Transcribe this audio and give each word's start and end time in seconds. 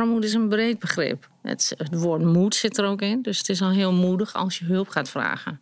armoede 0.00 0.26
is 0.26 0.34
een 0.34 0.48
breed 0.48 0.78
begrip. 0.78 1.28
Het, 1.42 1.74
woord 1.90 2.22
moed 2.22 2.54
zit 2.54 2.78
er 2.78 2.84
ook 2.84 3.02
in. 3.02 3.22
Dus 3.22 3.38
het 3.38 3.48
is 3.48 3.62
al 3.62 3.70
heel 3.70 3.92
moedig 3.92 4.34
als 4.34 4.58
je 4.58 4.64
hulp 4.64 4.88
gaat 4.88 5.10
vragen. 5.10 5.60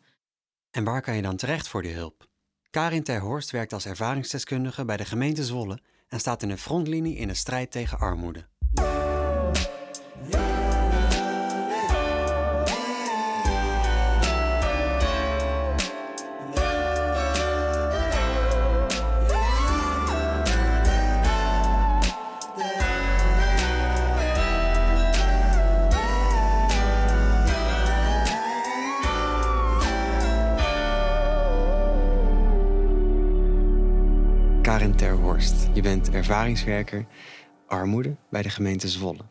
En 0.70 0.84
waar 0.84 1.02
kan 1.02 1.16
je 1.16 1.22
dan 1.22 1.36
terecht 1.36 1.68
voor 1.68 1.82
die 1.82 1.94
hulp? 1.94 2.28
Karin 2.70 3.02
Terhorst 3.02 3.50
werkt 3.50 3.72
als 3.72 3.86
ervaringsdeskundige 3.86 4.84
bij 4.84 4.96
de 4.96 5.04
gemeente 5.04 5.44
Zwolle 5.44 5.78
en 6.08 6.20
staat 6.20 6.42
in 6.42 6.48
de 6.48 6.56
frontlinie 6.56 7.16
in 7.16 7.28
de 7.28 7.34
strijd 7.34 7.70
tegen 7.70 7.98
armoede. 7.98 8.46
Ervaringswerker 36.30 37.06
armoede 37.66 38.16
bij 38.28 38.42
de 38.42 38.50
gemeente 38.50 38.88
Zwolle. 38.88 39.24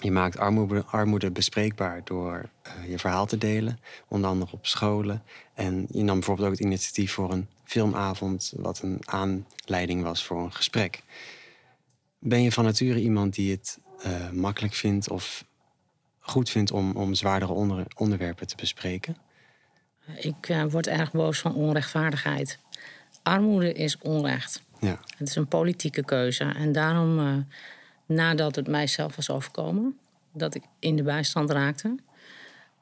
Je 0.00 0.10
maakt 0.10 0.38
armoede, 0.38 0.84
armoede 0.84 1.30
bespreekbaar 1.30 2.00
door 2.04 2.50
eh, 2.62 2.72
je 2.88 2.98
verhaal 2.98 3.26
te 3.26 3.38
delen, 3.38 3.78
onder 4.08 4.30
andere 4.30 4.52
op 4.52 4.66
scholen. 4.66 5.22
En 5.54 5.86
je 5.90 6.02
nam 6.02 6.14
bijvoorbeeld 6.14 6.48
ook 6.48 6.54
het 6.54 6.64
initiatief 6.64 7.12
voor 7.12 7.32
een 7.32 7.48
filmavond, 7.64 8.52
wat 8.56 8.82
een 8.82 8.98
aanleiding 9.04 10.02
was 10.02 10.24
voor 10.24 10.40
een 10.40 10.52
gesprek. 10.52 11.02
Ben 12.18 12.42
je 12.42 12.52
van 12.52 12.64
nature 12.64 13.00
iemand 13.00 13.34
die 13.34 13.50
het 13.50 13.78
eh, 14.02 14.30
makkelijk 14.30 14.74
vindt 14.74 15.10
of 15.10 15.44
goed 16.18 16.50
vindt 16.50 16.70
om, 16.70 16.96
om 16.96 17.14
zwaardere 17.14 17.52
onder, 17.52 17.86
onderwerpen 17.96 18.46
te 18.46 18.56
bespreken? 18.56 19.16
Ik 20.16 20.48
eh, 20.48 20.64
word 20.64 20.86
erg 20.86 21.12
boos 21.12 21.38
van 21.38 21.54
onrechtvaardigheid. 21.54 22.58
Armoede 23.22 23.72
is 23.72 23.98
onrecht. 23.98 24.62
Ja, 24.82 24.98
Het 25.16 25.28
is 25.28 25.36
een 25.36 25.46
politieke 25.48 26.04
keuze. 26.04 26.44
En 26.44 26.72
daarom, 26.72 27.18
eh, 27.18 27.34
nadat 28.06 28.56
het 28.56 28.66
mijzelf 28.68 29.16
was 29.16 29.30
overkomen, 29.30 29.98
dat 30.32 30.54
ik 30.54 30.62
in 30.78 30.96
de 30.96 31.02
bijstand 31.02 31.50
raakte, 31.50 31.94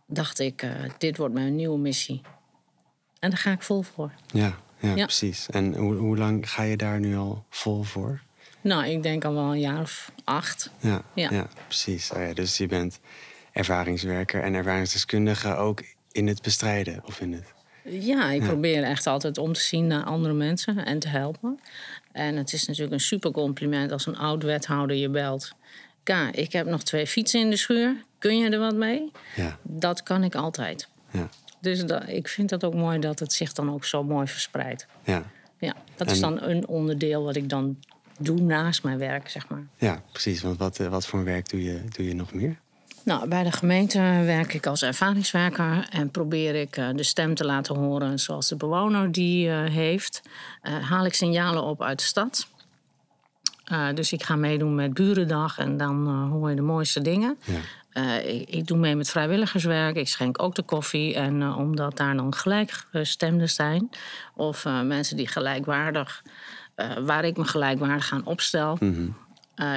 dacht 0.07 0.39
ik: 0.39 0.63
eh, 0.63 0.71
dit 0.99 1.17
wordt 1.17 1.35
mijn 1.35 1.57
nieuwe 1.57 1.79
missie. 1.79 2.21
En 3.19 3.31
daar 3.31 3.39
ga 3.39 3.51
ik 3.51 3.63
vol 3.63 3.83
voor. 3.83 4.13
ja, 4.27 4.57
ja, 4.79 4.95
Ja. 4.95 5.05
precies. 5.05 5.49
En 5.51 5.75
hoe, 5.75 5.95
hoe 5.95 6.17
lang 6.17 6.51
ga 6.51 6.63
je 6.63 6.77
daar 6.77 7.01
nu 7.01 7.17
al 7.17 7.45
vol 7.51 7.83
voor? 7.83 8.21
Nou, 8.61 8.87
ik 8.87 9.03
denk 9.03 9.25
al 9.25 9.35
wel 9.35 9.51
een 9.53 9.61
jaar 9.61 9.81
of 9.81 10.13
acht. 10.25 10.71
Ja, 10.81 11.03
ja. 11.15 11.31
Ja. 11.31 11.47
precies. 11.67 12.13
Oh 12.13 12.21
ja, 12.23 12.35
dus 12.35 12.57
je 12.57 12.67
bent 12.67 13.01
ervaringswerker 13.53 14.43
en 14.43 14.55
ervaringsdeskundige 14.55 15.55
ook 15.57 15.83
in 16.13 16.27
het 16.27 16.43
bestrijden 16.43 17.03
of 17.05 17.21
in 17.21 17.33
het. 17.33 17.53
Ja, 17.85 18.31
ik 18.31 18.43
probeer 18.43 18.83
echt 18.83 19.07
altijd 19.07 19.39
om 19.39 19.53
te 19.53 19.61
zien 19.61 19.87
naar 19.87 20.05
andere 20.05 20.35
mensen 20.35 20.85
en 20.85 20.99
te 20.99 21.09
helpen. 21.09 21.61
En 22.13 22.37
het 22.37 22.53
is 22.53 22.67
natuurlijk 22.67 22.93
een 22.95 23.01
super 23.01 23.31
compliment 23.31 23.93
als 23.93 24.07
een 24.07 24.17
oud 24.17 24.43
wethouder 24.43 24.97
je 24.97 25.09
belt. 25.09 25.53
Ka, 26.03 26.33
ik 26.33 26.53
heb 26.53 26.67
nog 26.67 26.83
twee 26.83 27.07
fietsen 27.07 27.41
in 27.41 27.51
de 27.51 27.57
schuur. 27.57 27.97
Kun 28.19 28.39
je 28.39 28.51
er 28.51 28.59
wat 28.59 28.75
mee? 28.75 29.11
Ja, 29.37 29.59
Dat 29.63 30.03
kan 30.03 30.25
ik 30.25 30.35
altijd. 30.35 30.89
ja, 31.11 31.29
Dus 31.61 31.85
dat, 31.85 32.09
ik 32.09 32.29
vind 32.29 32.49
dat 32.49 32.65
ook 32.65 32.75
mooi 32.75 32.99
dat 32.99 33.19
het 33.19 33.33
zich 33.33 33.53
dan 33.53 33.73
ook 33.73 33.85
zo 33.85 34.05
mooi 34.05 34.27
verspreidt. 34.27 34.87
ja. 35.05 35.23
Ja, 35.59 35.75
dat 35.97 36.11
is 36.11 36.21
dan 36.21 36.43
een 36.43 36.67
onderdeel 36.69 37.23
wat 37.25 37.37
ik 37.37 37.49
dan 37.49 37.79
doe 38.19 38.41
naast 38.41 38.83
mijn 38.83 38.99
werk, 38.99 39.29
zeg 39.29 39.49
maar. 39.49 39.67
Ja, 39.79 40.03
precies. 40.13 40.43
Want 40.43 40.59
wat, 40.59 40.79
eh, 40.81 40.87
wat 40.87 41.07
voor 41.07 41.25
werk 41.25 41.49
doe 41.49 41.63
je, 41.65 41.81
doe 41.97 42.07
je 42.07 42.15
nog 42.15 42.33
meer? 42.35 42.59
Nou, 43.05 43.29
bij 43.29 43.43
de 43.45 43.53
gemeente 43.53 43.99
werk 44.25 44.55
ik 44.55 44.67
als 44.67 44.83
ervaringswerker 44.83 45.87
en 45.91 46.11
probeer 46.11 46.55
ik 46.55 46.77
eh, 46.77 46.89
de 46.95 47.03
stem 47.03 47.35
te 47.35 47.45
laten 47.45 47.77
horen 47.77 48.19
zoals 48.19 48.49
de 48.49 48.57
bewoner 48.57 49.13
die 49.13 49.51
eh, 49.51 49.65
heeft. 49.71 50.23
Eh, 50.63 50.91
haal 50.91 51.05
ik 51.05 51.15
signalen 51.15 51.63
op 51.63 51.83
uit 51.83 51.99
de 51.99 52.05
stad. 52.05 52.49
Dus 53.95 54.13
ik 54.13 54.23
ga 54.23 54.37
meedoen 54.37 54.75
met 54.75 54.95
Burendag 54.95 55.59
en 55.59 55.77
dan 55.77 56.07
eh, 56.07 56.31
hoor 56.31 56.51
je 56.51 56.57
de 56.57 56.63
mooiste 56.63 57.01
dingen. 57.01 57.39
Ja. 57.45 57.61
Ik, 58.19 58.49
ik 58.49 58.67
doe 58.67 58.79
mee 58.79 58.97
met 58.97 59.11
vrijwilligerswerk. 59.11 59.97
Ik 59.97 60.09
schenk 60.09 60.43
ook 60.43 60.55
de 60.55 60.63
koffie. 60.63 61.15
En 61.15 61.55
omdat 61.55 61.97
daar 61.97 62.17
dan 62.17 62.35
gelijkgestemden 62.35 63.49
zijn, 63.51 63.91
of 64.35 64.65
mensen 64.65 65.17
die 65.17 65.27
gelijkwaardig, 65.29 66.23
waar 67.05 67.25
ik 67.25 67.37
me 67.37 67.45
gelijkwaardig 67.45 68.13
aan 68.13 68.25
opstel, 68.25 68.77
Mhm. 68.81 69.09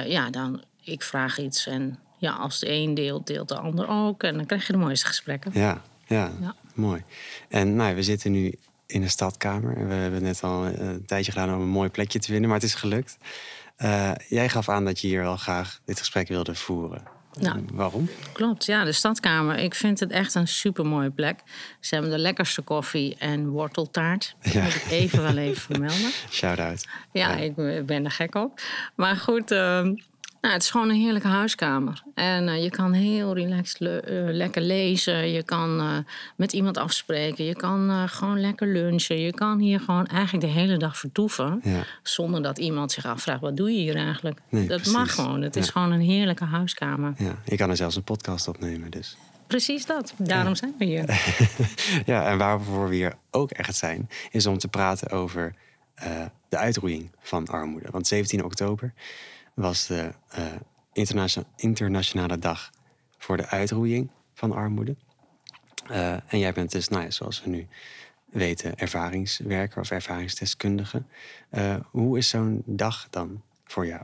ja, 0.06 0.30
dan 0.30 0.62
ik 0.80 1.02
vraag 1.02 1.38
iets. 1.38 1.66
En 1.66 1.98
ja, 2.24 2.32
als 2.32 2.58
de 2.60 2.70
een 2.70 2.94
deelt, 2.94 3.26
deelt 3.26 3.48
de 3.48 3.56
ander 3.58 3.88
ook. 3.88 4.22
En 4.22 4.34
dan 4.36 4.46
krijg 4.46 4.66
je 4.66 4.72
de 4.72 4.78
mooiste 4.78 5.06
gesprekken. 5.06 5.50
Ja, 5.54 5.82
ja, 6.06 6.30
Ja. 6.40 6.54
mooi. 6.74 7.02
En 7.48 7.76
nou, 7.76 7.94
we 7.94 8.02
zitten 8.02 8.32
nu 8.32 8.54
in 8.86 9.02
een 9.02 9.10
stadkamer. 9.10 9.76
En 9.76 9.88
We 9.88 9.94
hebben 9.94 10.22
net 10.22 10.42
al 10.42 10.64
eh, 10.66 10.86
een 10.86 11.06
tijdje 11.06 11.32
gedaan 11.32 11.54
om 11.54 11.60
een 11.60 11.68
mooi 11.68 11.88
plekje 11.88 12.18
te 12.18 12.26
vinden, 12.26 12.46
maar 12.50 12.58
het 12.58 12.66
is 12.68 12.74
gelukt. 12.74 13.18
Eh, 13.76 14.10
jij 14.28 14.48
gaf 14.48 14.68
aan 14.68 14.84
dat 14.84 15.00
je 15.00 15.06
hier 15.06 15.22
wel 15.22 15.36
graag 15.36 15.80
dit 15.84 15.98
gesprek 15.98 16.28
wilde 16.28 16.54
voeren. 16.54 17.02
Nou. 17.40 17.64
Waarom? 17.72 18.08
Klopt, 18.32 18.64
ja, 18.64 18.84
de 18.84 18.92
stadkamer. 18.92 19.58
Ik 19.58 19.74
vind 19.74 20.00
het 20.00 20.10
echt 20.10 20.34
een 20.34 20.48
supermooie 20.48 21.10
plek. 21.10 21.38
Ze 21.80 21.94
hebben 21.94 22.12
de 22.12 22.18
lekkerste 22.18 22.62
koffie 22.62 23.16
en 23.18 23.48
worteltaart. 23.48 24.34
Dat 24.42 24.52
Ja. 24.52 24.62
moet 24.62 24.74
ik 24.74 24.86
even 24.90 25.22
wel 25.22 25.36
even 25.36 25.62
vermelden. 25.72 26.10
Shout 26.30 26.58
out. 26.58 26.86
Ja, 27.12 27.36
ik 27.36 27.54
ben 27.86 28.04
er 28.04 28.10
gek 28.10 28.34
op. 28.34 28.60
Maar 28.94 29.16
goed, 29.16 29.50
ehm, 29.50 29.94
nou, 30.44 30.56
het 30.56 30.62
is 30.62 30.70
gewoon 30.70 30.88
een 30.88 30.96
heerlijke 31.00 31.28
huiskamer. 31.28 32.02
En 32.14 32.48
eh, 32.48 32.62
je 32.62 32.70
kan 32.70 32.92
heel 32.92 33.34
relaxed 33.34 33.80
le- 33.80 33.98
eh, 33.98 34.34
lekker 34.34 34.62
lezen. 34.62 35.28
Je 35.32 35.42
kan 35.42 35.80
eh, 35.80 35.96
met 36.36 36.52
iemand 36.52 36.76
afspreken. 36.78 37.44
Je 37.44 37.54
kan 37.54 38.08
gewoon 38.08 38.40
lekker 38.40 38.66
lunchen. 38.72 39.20
Je 39.20 39.32
kan 39.32 39.58
hier 39.58 39.80
gewoon 39.80 40.06
eigenlijk 40.06 40.46
de 40.46 40.52
hele 40.52 40.76
dag 40.76 40.98
vertoeven. 40.98 41.60
Ja. 41.62 41.84
Zonder 42.02 42.42
dat 42.42 42.58
iemand 42.58 42.92
zich 42.92 43.06
afvraagt, 43.06 43.40
wat 43.40 43.56
doe 43.56 43.70
je 43.70 43.78
hier 43.78 43.96
eigenlijk? 43.96 44.40
Nee, 44.48 44.66
dat 44.66 44.76
precies. 44.76 44.92
mag 44.96 45.14
gewoon. 45.14 45.42
Het 45.42 45.56
is 45.56 45.68
gewoon 45.70 45.92
een 45.92 46.00
heerlijke 46.00 46.44
huiskamer. 46.44 47.12
Ja, 47.16 47.38
je 47.44 47.56
kan 47.56 47.70
er 47.70 47.76
zelfs 47.76 47.96
een 47.96 48.04
podcast 48.04 48.48
opnemen. 48.48 48.90
Dus. 48.90 49.16
Precies 49.46 49.86
dat. 49.86 50.14
Daarom 50.16 50.54
zijn 50.54 50.74
we 50.78 50.84
hier. 50.84 51.04
Ja, 52.06 52.26
en 52.30 52.38
waarvoor 52.38 52.88
we 52.88 52.94
hier 52.94 53.14
ook 53.30 53.50
echt 53.50 53.76
zijn, 53.76 54.08
is 54.30 54.46
om 54.46 54.58
te 54.58 54.68
praten 54.68 55.10
over 55.10 55.54
de 56.48 56.56
uitroeiing 56.56 57.10
van 57.20 57.46
armoede. 57.46 57.88
Want 57.90 58.06
17 58.06 58.44
oktober 58.44 58.92
was 59.54 59.86
de 59.86 60.12
eh, 60.28 60.46
internationale, 61.56 62.38
dag 62.38 62.70
voor 63.18 63.36
de 63.36 63.46
uitroeiing 63.46 64.10
van 64.34 64.52
armoede. 64.52 64.96
Eh, 65.88 66.12
en 66.12 66.38
jij 66.38 66.52
bent 66.52 66.72
dus, 66.72 66.88
nou 66.88 67.02
ja, 67.02 67.10
zoals 67.10 67.42
we 67.42 67.50
nu 67.50 67.68
weten, 68.24 68.76
ervaringswerker 68.76 69.80
of 69.80 69.90
ervaringsdeskundige. 69.90 71.02
Eh, 71.48 71.76
hoe 71.90 72.18
is 72.18 72.28
zo'n 72.28 72.62
dag 72.66 73.06
dan 73.10 73.42
voor 73.64 73.86
jou? 73.86 74.02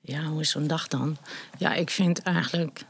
Ja, 0.00 0.22
hoe 0.22 0.40
is 0.40 0.50
zo'n 0.50 0.66
dag 0.66 0.88
dan? 0.88 1.16
Ja, 1.58 1.74
ik 1.74 1.90
vind 1.90 2.22
eigenlijk, 2.22 2.84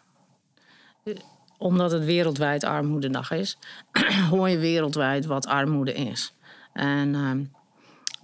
omdat 1.59 1.91
het 1.91 2.05
wereldwijd 2.05 2.65
armoededag 2.65 3.31
is, 3.31 3.59
hoor 4.31 4.49
je 4.49 4.59
wereldwijd 4.59 5.25
wat 5.25 5.47
armoede 5.47 5.93
is. 5.93 6.35
En 6.73 7.15
ehm, 7.15 7.45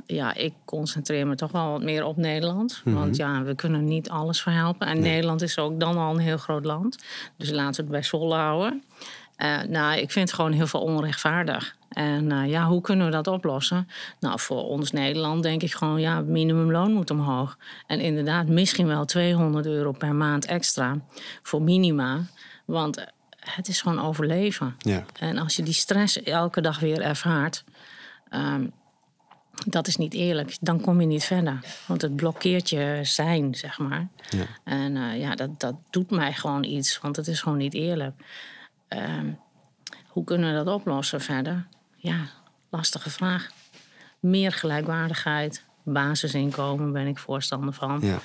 ja, 0.06 0.34
ik 0.34 0.52
concentreer 0.64 1.26
me 1.26 1.34
toch 1.34 1.52
wel 1.52 1.70
wat 1.70 1.82
meer 1.82 2.04
op 2.04 2.16
Nederland. 2.16 2.80
Want 2.84 3.16
ja, 3.16 3.42
we 3.42 3.54
kunnen 3.54 3.84
niet 3.84 4.08
alles 4.08 4.42
verhelpen. 4.42 4.86
En 4.86 5.00
Nederland 5.00 5.42
is 5.42 5.58
ook 5.58 5.80
dan 5.80 5.96
al 5.96 6.14
een 6.14 6.20
heel 6.20 6.36
groot 6.36 6.64
land. 6.64 7.04
Dus 7.36 7.50
laten 7.50 7.74
we 7.74 7.82
het 7.82 7.90
bij 7.90 8.02
Zwolle 8.02 8.34
houden. 8.34 8.82
Eh, 9.36 9.62
nou, 9.62 9.98
ik 9.98 10.10
vind 10.10 10.28
het 10.28 10.38
gewoon 10.38 10.52
heel 10.52 10.66
veel 10.66 10.80
onrechtvaardig. 10.80 11.76
En 11.88 12.32
eh, 12.32 12.50
ja, 12.50 12.66
hoe 12.66 12.80
kunnen 12.80 13.06
we 13.06 13.12
dat 13.12 13.26
oplossen? 13.26 13.88
Nou, 14.20 14.40
voor 14.40 14.64
ons 14.64 14.90
Nederland 14.90 15.42
denk 15.42 15.62
ik 15.62 15.74
gewoon, 15.74 16.00
ja, 16.00 16.16
het 16.16 16.26
minimumloon 16.26 16.92
moet 16.92 17.10
omhoog. 17.10 17.58
En 17.86 18.00
inderdaad, 18.00 18.46
misschien 18.46 18.86
wel 18.86 19.04
200 19.04 19.66
euro 19.66 19.92
per 19.92 20.14
maand 20.14 20.46
extra 20.46 20.98
voor 21.42 21.62
minima. 21.62 22.20
Want 22.64 22.96
eh, 22.96 23.04
het 23.38 23.68
is 23.68 23.80
gewoon 23.80 24.00
overleven. 24.00 24.76
Ja. 24.78 25.04
En 25.18 25.38
als 25.38 25.56
je 25.56 25.62
die 25.62 25.74
stress 25.74 26.22
elke 26.22 26.60
dag 26.60 26.80
weer 26.80 27.00
ervaart, 27.00 27.64
ehm, 28.28 28.66
dat 29.64 29.86
is 29.86 29.96
niet 29.96 30.14
eerlijk. 30.14 30.56
Dan 30.60 30.80
kom 30.80 31.00
je 31.00 31.06
niet 31.06 31.24
verder. 31.24 31.60
Want 31.86 32.02
het 32.02 32.16
blokkeert 32.16 32.70
je 32.70 33.00
zijn, 33.02 33.54
zeg 33.54 33.78
maar. 33.78 34.08
Ja. 34.28 34.46
En 34.64 34.96
eh, 34.96 35.20
ja, 35.20 35.34
dat, 35.34 35.60
dat 35.60 35.74
doet 35.90 36.10
mij 36.10 36.32
gewoon 36.32 36.64
iets, 36.64 36.98
want 36.98 37.16
het 37.16 37.26
is 37.26 37.40
gewoon 37.40 37.58
niet 37.58 37.74
eerlijk. 37.74 38.14
Ehm, 38.88 39.26
hoe 40.06 40.24
kunnen 40.24 40.50
we 40.50 40.64
dat 40.64 40.74
oplossen 40.74 41.20
verder? 41.20 41.66
Ja, 41.96 42.26
lastige 42.70 43.10
vraag. 43.10 43.50
Meer 44.20 44.52
gelijkwaardigheid, 44.52 45.64
basisinkomen 45.82 46.92
ben 46.92 47.06
ik 47.06 47.18
voorstander 47.18 47.72
van. 47.72 48.00
Ja. 48.02 48.18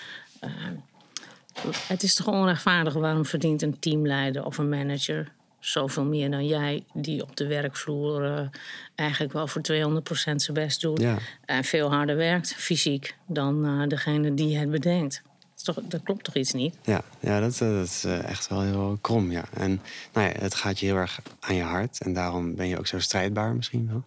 Het 1.87 2.03
is 2.03 2.15
toch 2.15 2.27
onrechtvaardig, 2.27 2.93
waarom 2.93 3.25
verdient 3.25 3.61
een 3.61 3.79
teamleider 3.79 4.45
of 4.45 4.57
een 4.57 4.69
manager 4.69 5.31
zoveel 5.61 6.03
meer 6.03 6.31
dan 6.31 6.47
jij, 6.47 6.83
die 6.93 7.21
op 7.21 7.35
de 7.35 7.47
werkvloer 7.47 8.23
eh, 8.25 8.47
eigenlijk 8.95 9.33
wel 9.33 9.47
voor 9.47 9.61
200% 9.61 9.71
zijn 10.13 10.53
best 10.53 10.81
doet 10.81 11.01
Ja. 11.01 11.17
en 11.45 11.63
veel 11.63 11.91
harder 11.91 12.15
werkt 12.15 12.53
fysiek 12.53 13.15
dan 13.27 13.65
eh, 13.65 13.87
degene 13.87 14.33
die 14.33 14.57
het 14.57 14.71
bedenkt. 14.71 15.21
Is 15.57 15.63
toch, 15.63 15.79
dat 15.83 16.03
klopt 16.03 16.23
toch 16.23 16.35
iets 16.35 16.53
niet? 16.53 16.75
Ja, 16.83 17.01
ja 17.19 17.39
dat, 17.39 17.61
eh, 17.61 17.73
dat 17.73 17.85
is 17.85 18.03
echt 18.03 18.47
wel 18.47 18.61
heel 18.61 18.97
krom, 19.01 19.31
ja. 19.31 19.43
En 19.53 19.81
nou 20.13 20.27
ja, 20.27 20.33
het 20.39 20.55
gaat 20.55 20.79
je 20.79 20.85
heel 20.85 20.95
erg 20.95 21.19
aan 21.39 21.55
je 21.55 21.63
hart. 21.63 22.01
En 22.01 22.13
daarom 22.13 22.55
ben 22.55 22.67
je 22.67 22.77
ook 22.77 22.87
zo 22.87 22.99
strijdbaar 22.99 23.55
misschien 23.55 23.87
wel. 23.87 24.03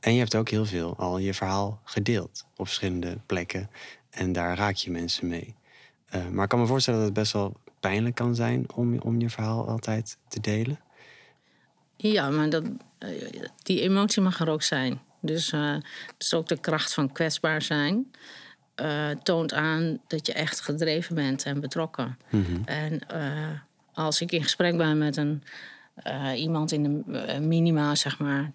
En 0.00 0.12
je 0.12 0.18
hebt 0.18 0.34
ook 0.34 0.48
heel 0.48 0.64
veel 0.66 0.96
al 0.96 1.18
je 1.18 1.34
verhaal 1.34 1.80
gedeeld 1.84 2.44
op 2.56 2.66
verschillende 2.66 3.18
plekken. 3.26 3.70
En 4.10 4.32
daar 4.32 4.56
raak 4.56 4.74
je 4.74 4.90
mensen 4.90 5.28
mee. 5.28 5.54
Maar 6.30 6.42
ik 6.42 6.48
kan 6.48 6.60
me 6.60 6.66
voorstellen 6.66 6.98
dat 6.98 7.08
het 7.08 7.18
best 7.18 7.32
wel 7.32 7.56
pijnlijk 7.82 8.14
kan 8.14 8.34
zijn 8.34 8.66
om, 8.74 8.98
om 8.98 9.20
je 9.20 9.30
verhaal 9.30 9.68
altijd 9.68 10.16
te 10.28 10.40
delen. 10.40 10.80
Ja, 11.96 12.30
maar 12.30 12.50
dat, 12.50 12.64
eh, 12.98 13.08
die 13.62 13.80
emotie 13.80 14.22
mag 14.22 14.40
er 14.40 14.48
ook 14.48 14.62
zijn. 14.62 15.00
Dus 15.20 15.52
eh, 15.52 15.72
het 15.72 16.14
is 16.18 16.34
ook 16.34 16.48
de 16.48 16.60
kracht 16.60 16.94
van 16.94 17.12
kwetsbaar 17.12 17.62
zijn. 17.62 18.10
eh, 18.74 19.08
toont 19.22 19.52
aan 19.52 19.98
dat 20.06 20.26
je 20.26 20.32
echt 20.32 20.60
gedreven 20.60 21.14
bent 21.14 21.42
en 21.42 21.60
betrokken. 21.60 22.18
En 22.64 23.08
eh, 23.08 23.48
als 23.94 24.20
ik 24.20 24.32
in 24.32 24.42
gesprek 24.42 24.76
ben 24.76 24.98
met 24.98 25.16
een, 25.16 25.42
iemand 26.36 26.72
in 26.72 26.82
de 26.82 27.38
minima, 27.40 27.94
zeg 27.94 28.18
maar. 28.18 28.52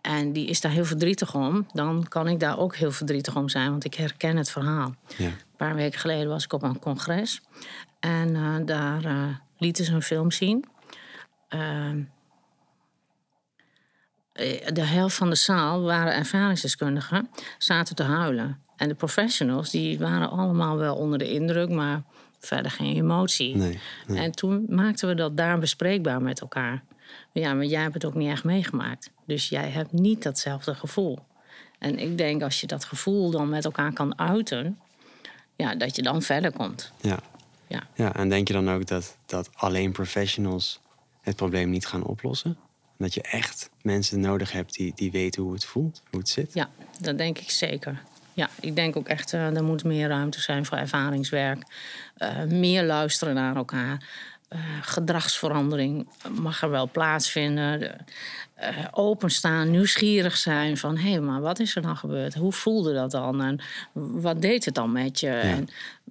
En 0.00 0.32
die 0.32 0.46
is 0.46 0.60
daar 0.60 0.72
heel 0.72 0.84
verdrietig 0.84 1.34
om. 1.34 1.66
Dan 1.72 2.06
kan 2.08 2.28
ik 2.28 2.40
daar 2.40 2.58
ook 2.58 2.76
heel 2.76 2.92
verdrietig 2.92 3.36
om 3.36 3.48
zijn, 3.48 3.70
want 3.70 3.84
ik 3.84 3.94
herken 3.94 4.36
het 4.36 4.50
verhaal. 4.50 4.94
Ja. 5.16 5.30
Een 5.64 5.70
paar 5.70 5.82
weken 5.82 6.00
geleden 6.00 6.28
was 6.28 6.44
ik 6.44 6.52
op 6.52 6.62
een 6.62 6.78
congres. 6.78 7.40
En 8.00 8.36
eh, 8.36 8.56
daar 8.64 9.04
eh, 9.04 9.28
lieten 9.58 9.84
ze 9.84 9.92
een 9.92 10.02
film 10.02 10.30
zien. 10.30 10.64
Ehm, 11.48 12.02
eh, 14.32 14.66
de 14.72 14.84
helft 14.84 15.16
van 15.16 15.30
de 15.30 15.36
zaal 15.36 15.82
waren 15.82 16.14
ervaringsdeskundigen, 16.14 17.30
zaten 17.58 17.94
te 17.94 18.02
huilen. 18.02 18.60
En 18.76 18.88
de 18.88 18.94
professionals 18.94 19.70
die 19.70 19.98
waren 19.98 20.30
allemaal 20.30 20.76
wel 20.76 20.96
onder 20.96 21.18
de 21.18 21.32
indruk, 21.32 21.68
maar 21.68 22.02
verder 22.38 22.70
geen 22.70 22.96
emotie. 22.96 23.56
Nee, 23.56 23.78
nee. 24.06 24.22
En 24.22 24.32
toen 24.32 24.66
maakten 24.68 25.08
we 25.08 25.14
dat 25.14 25.36
daar 25.36 25.58
bespreekbaar 25.58 26.22
met 26.22 26.40
elkaar. 26.40 26.82
Ja, 27.32 27.54
maar 27.54 27.64
jij 27.64 27.82
hebt 27.82 27.94
het 27.94 28.04
ook 28.04 28.14
niet 28.14 28.30
echt 28.30 28.44
meegemaakt. 28.44 29.10
Dus 29.26 29.48
jij 29.48 29.70
hebt 29.70 29.92
niet 29.92 30.22
datzelfde 30.22 30.74
gevoel. 30.74 31.18
En 31.78 31.98
ik 31.98 32.18
denk 32.18 32.42
als 32.42 32.60
je 32.60 32.66
dat 32.66 32.84
gevoel 32.84 33.30
dan 33.30 33.48
met 33.48 33.64
elkaar 33.64 33.92
kan 33.92 34.18
uiten, 34.18 34.78
ja, 35.56 35.74
dat 35.74 35.96
je 35.96 36.02
dan 36.02 36.22
verder 36.22 36.52
komt. 36.52 36.92
Ja. 37.00 37.18
Ja. 37.66 37.82
ja, 37.94 38.14
en 38.14 38.28
denk 38.28 38.48
je 38.48 38.54
dan 38.54 38.70
ook 38.70 38.86
dat, 38.86 39.16
dat 39.26 39.50
alleen 39.54 39.92
professionals 39.92 40.80
het 41.20 41.36
probleem 41.36 41.70
niet 41.70 41.86
gaan 41.86 42.04
oplossen? 42.04 42.56
Dat 42.98 43.14
je 43.14 43.22
echt 43.22 43.70
mensen 43.82 44.20
nodig 44.20 44.52
hebt 44.52 44.74
die, 44.74 44.92
die 44.94 45.10
weten 45.10 45.42
hoe 45.42 45.52
het 45.52 45.64
voelt, 45.64 46.02
hoe 46.10 46.18
het 46.20 46.28
zit? 46.28 46.54
Ja, 46.54 46.68
dat 47.00 47.18
denk 47.18 47.38
ik 47.38 47.50
zeker. 47.50 48.02
Ja, 48.32 48.48
ik 48.60 48.76
denk 48.76 48.96
ook 48.96 49.08
echt, 49.08 49.32
uh, 49.32 49.56
er 49.56 49.64
moet 49.64 49.84
meer 49.84 50.08
ruimte 50.08 50.40
zijn 50.40 50.66
voor 50.66 50.78
ervaringswerk. 50.78 51.62
Uh, 52.18 52.44
meer 52.44 52.84
luisteren 52.84 53.34
naar 53.34 53.56
elkaar. 53.56 54.08
Uh, 54.50 54.60
gedragsverandering 54.82 56.08
mag 56.40 56.62
er 56.62 56.70
wel 56.70 56.90
plaatsvinden. 56.90 57.80
De, 57.80 57.96
openstaan, 58.90 59.70
nieuwsgierig 59.70 60.36
zijn 60.36 60.76
van... 60.76 60.96
hé, 60.96 61.10
hey, 61.10 61.20
maar 61.20 61.40
wat 61.40 61.58
is 61.58 61.76
er 61.76 61.82
dan 61.82 61.96
gebeurd? 61.96 62.34
Hoe 62.34 62.52
voelde 62.52 62.94
dat 62.94 63.10
dan? 63.10 63.42
En 63.42 63.60
wat 63.92 64.42
deed 64.42 64.64
het 64.64 64.74
dan 64.74 64.92
met 64.92 65.20
je? 65.20 65.26
Ja. 65.26 65.40
En, 65.40 65.68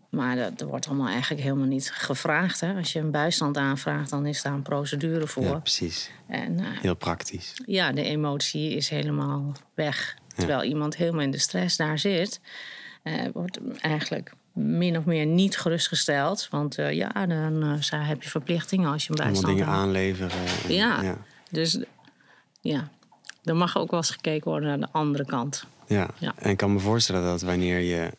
maar 0.10 0.36
dat, 0.36 0.58
dat, 0.60 0.70
wordt 0.70 0.88
allemaal 0.88 1.08
eigenlijk 1.08 1.42
helemaal 1.42 1.68
niet 1.68 1.92
gevraagd. 1.92 2.60
Hè? 2.60 2.74
Als 2.74 2.94
je 2.94 3.00
een 3.00 3.12
bijstand 3.12 3.58
aanvraagt, 3.58 4.10
dan 4.10 4.26
is 4.26 4.42
daar 4.42 4.54
een 4.54 4.62
procedure 4.62 5.28
voor. 5.28 5.44
Ja, 5.44 5.60
precies. 5.60 6.12
En, 6.28 6.60
Heel 6.60 6.96
praktisch. 6.96 7.54
Ja, 7.66 7.92
de 7.92 8.04
emotie 8.04 8.76
is 8.76 8.90
helemaal 8.90 9.52
weg. 9.74 10.18
Terwijl 10.36 10.64
iemand 10.64 10.96
helemaal 10.96 11.22
in 11.22 11.32
de 11.32 11.38
stress 11.38 11.78
daar 11.78 12.00
zit, 12.00 12.40
wordt 13.34 13.60
eigenlijk 13.82 14.34
min 14.54 14.98
of 14.98 15.06
meer 15.06 15.26
niet 15.26 15.58
gerustgesteld. 15.58 16.48
Want 16.50 16.78
uh, 16.78 16.92
ja, 16.92 17.26
dan 17.26 17.64
uh, 17.64 18.08
heb 18.08 18.24
je 18.24 18.30
verplichtingen 18.30 18.92
als 18.92 19.04
je 19.04 19.10
een 19.10 19.16
bijstand 19.16 19.46
Allemaal 19.46 19.66
dingen 19.66 19.80
aanleveren. 19.80 20.32
En, 20.68 20.74
ja. 20.74 21.02
ja, 21.02 21.18
dus 21.50 21.80
ja, 22.62 22.90
er 23.44 23.56
mag 23.56 23.78
ook 23.78 23.92
wel 23.92 24.00
eens 24.00 24.10
gekeken 24.10 24.50
worden 24.50 24.70
naar 24.70 24.80
de 24.80 24.88
andere 24.92 25.26
kant. 25.26 25.66
Ja, 25.88 26.10
ja. 26.18 26.34
en 26.38 26.50
ik 26.50 26.58
kan 26.58 26.74
me 26.74 26.80
voorstellen 26.80 27.24
dat 27.24 27.42
wanneer 27.42 27.80
je 27.80 28.10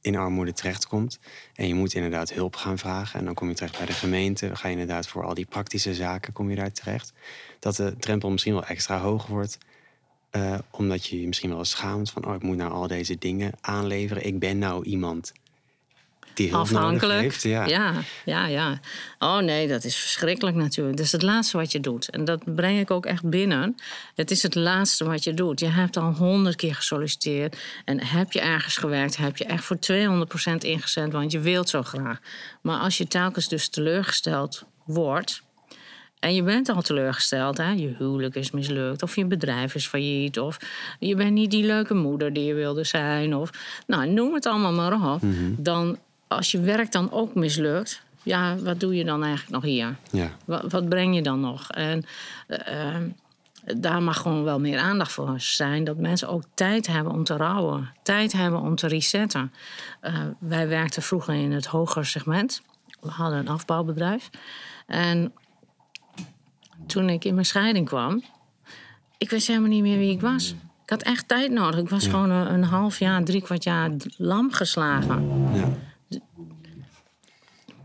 in 0.00 0.16
armoede 0.16 0.52
terechtkomt 0.52 1.18
en 1.54 1.68
je 1.68 1.74
moet 1.74 1.94
inderdaad 1.94 2.32
hulp 2.32 2.56
gaan 2.56 2.78
vragen 2.78 3.18
en 3.18 3.24
dan 3.24 3.34
kom 3.34 3.48
je 3.48 3.54
terecht 3.54 3.76
bij 3.76 3.86
de 3.86 3.92
gemeente, 3.92 4.46
dan 4.46 4.56
ga 4.56 4.68
je 4.68 4.72
inderdaad 4.72 5.08
voor 5.08 5.24
al 5.24 5.34
die 5.34 5.46
praktische 5.46 5.94
zaken 5.94 6.32
kom 6.32 6.50
je 6.50 6.56
daar 6.56 6.72
terecht, 6.72 7.12
dat 7.58 7.76
de 7.76 7.96
drempel 7.98 8.30
misschien 8.30 8.52
wel 8.52 8.64
extra 8.64 8.98
hoog 8.98 9.26
wordt 9.26 9.58
uh, 10.32 10.58
omdat 10.70 11.06
je 11.06 11.20
je 11.20 11.26
misschien 11.26 11.50
wel 11.50 11.64
schaamt 11.64 12.10
van... 12.10 12.26
oh, 12.26 12.34
ik 12.34 12.42
moet 12.42 12.56
nou 12.56 12.72
al 12.72 12.86
deze 12.86 13.18
dingen 13.18 13.52
aanleveren. 13.60 14.26
Ik 14.26 14.38
ben 14.38 14.58
nou 14.58 14.84
iemand 14.84 15.32
die 16.40 16.50
hulp 16.50 16.62
Afhankelijk. 16.62 17.20
heeft. 17.20 17.42
Ja. 17.42 17.66
ja, 17.66 17.92
ja, 18.24 18.46
ja. 18.46 18.80
Oh 19.18 19.38
nee, 19.38 19.68
dat 19.68 19.84
is 19.84 19.96
verschrikkelijk 19.96 20.56
natuurlijk. 20.56 20.96
Dat 20.96 21.06
is 21.06 21.12
het 21.12 21.22
laatste 21.22 21.56
wat 21.56 21.72
je 21.72 21.80
doet. 21.80 22.10
En 22.10 22.24
dat 22.24 22.54
breng 22.54 22.80
ik 22.80 22.90
ook 22.90 23.06
echt 23.06 23.28
binnen. 23.28 23.74
Het 24.14 24.30
is 24.30 24.42
het 24.42 24.54
laatste 24.54 25.04
wat 25.04 25.24
je 25.24 25.34
doet. 25.34 25.60
Je 25.60 25.68
hebt 25.68 25.96
al 25.96 26.12
honderd 26.12 26.56
keer 26.56 26.74
gesolliciteerd. 26.74 27.56
En 27.84 28.04
heb 28.04 28.32
je 28.32 28.40
ergens 28.40 28.76
gewerkt, 28.76 29.16
heb 29.16 29.36
je 29.36 29.44
echt 29.44 29.64
voor 29.64 29.78
200% 29.92 30.54
ingezet... 30.58 31.12
want 31.12 31.32
je 31.32 31.40
wilt 31.40 31.68
zo 31.68 31.82
graag. 31.82 32.18
Maar 32.62 32.78
als 32.78 32.98
je 32.98 33.06
telkens 33.06 33.48
dus 33.48 33.68
teleurgesteld 33.68 34.64
wordt... 34.84 35.42
En 36.20 36.34
je 36.34 36.42
bent 36.42 36.68
al 36.68 36.82
teleurgesteld, 36.82 37.56
hè? 37.56 37.70
je 37.70 37.94
huwelijk 37.98 38.34
is 38.34 38.50
mislukt, 38.50 39.02
of 39.02 39.16
je 39.16 39.26
bedrijf 39.26 39.74
is 39.74 39.86
failliet, 39.86 40.38
of 40.38 40.58
je 40.98 41.14
bent 41.14 41.32
niet 41.32 41.50
die 41.50 41.64
leuke 41.64 41.94
moeder 41.94 42.32
die 42.32 42.44
je 42.44 42.54
wilde 42.54 42.84
zijn, 42.84 43.34
of 43.34 43.50
nou, 43.86 44.10
noem 44.10 44.34
het 44.34 44.46
allemaal 44.46 44.72
maar 44.72 45.12
op. 45.14 45.22
Mm-hmm. 45.22 45.54
Dan, 45.58 45.98
als 46.30 46.50
je 46.50 46.60
werk 46.60 46.92
dan 46.92 47.12
ook 47.12 47.34
mislukt, 47.34 48.02
ja, 48.22 48.56
wat 48.56 48.80
doe 48.80 48.96
je 48.96 49.04
dan 49.04 49.22
eigenlijk 49.22 49.52
nog 49.52 49.62
hier? 49.62 49.96
Ja. 50.10 50.30
Wat, 50.44 50.72
wat 50.72 50.88
breng 50.88 51.14
je 51.14 51.22
dan 51.22 51.40
nog? 51.40 51.70
En 51.70 52.04
uh, 52.48 52.96
daar 53.76 54.02
mag 54.02 54.16
gewoon 54.16 54.44
wel 54.44 54.60
meer 54.60 54.78
aandacht 54.78 55.12
voor 55.12 55.34
zijn. 55.36 55.84
Dat 55.84 55.96
mensen 55.96 56.28
ook 56.28 56.42
tijd 56.54 56.86
hebben 56.86 57.12
om 57.12 57.24
te 57.24 57.36
rouwen. 57.36 57.92
Tijd 58.02 58.32
hebben 58.32 58.60
om 58.60 58.74
te 58.74 58.86
resetten. 58.86 59.52
Uh, 60.02 60.18
wij 60.38 60.68
werkten 60.68 61.02
vroeger 61.02 61.34
in 61.34 61.52
het 61.52 61.66
hoger 61.66 62.06
segment. 62.06 62.62
We 63.00 63.08
hadden 63.08 63.38
een 63.38 63.48
afbouwbedrijf. 63.48 64.30
En 64.86 65.32
toen 66.86 67.08
ik 67.08 67.24
in 67.24 67.34
mijn 67.34 67.46
scheiding 67.46 67.86
kwam, 67.86 68.22
ik 69.18 69.30
wist 69.30 69.46
helemaal 69.46 69.68
niet 69.68 69.82
meer 69.82 69.98
wie 69.98 70.12
ik 70.12 70.20
was. 70.20 70.54
Ik 70.84 70.90
had 70.90 71.02
echt 71.02 71.28
tijd 71.28 71.50
nodig. 71.50 71.80
Ik 71.80 71.88
was 71.88 72.04
ja. 72.04 72.10
gewoon 72.10 72.30
een, 72.30 72.52
een, 72.52 72.64
half 72.64 72.98
jaar, 72.98 73.24
drie 73.24 73.42
kwart 73.42 73.64
jaar 73.64 73.90
lam 74.16 74.52
geslagen. 74.52 75.48
Ja. 75.54 75.68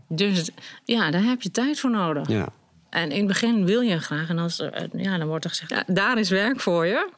Dus 0.08 0.50
ja, 0.84 1.10
daar 1.10 1.22
heb 1.22 1.42
je 1.42 1.50
tijd 1.50 1.80
voor 1.80 1.90
nodig. 1.90 2.28
Ja. 2.28 2.48
En 2.90 3.10
in 3.10 3.18
het 3.18 3.26
begin 3.26 3.66
wil 3.66 3.80
je 3.80 4.00
graag. 4.00 4.28
En 4.28 4.38
als, 4.38 4.62
ja, 4.92 5.18
dan 5.18 5.26
wordt 5.26 5.44
er 5.44 5.50
gezegd, 5.50 5.70
ja, 5.70 5.84
daar 5.86 6.18
is 6.18 6.30
werk 6.30 6.60
voor 6.60 6.86
je. 6.86 7.08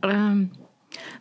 Um, 0.00 0.52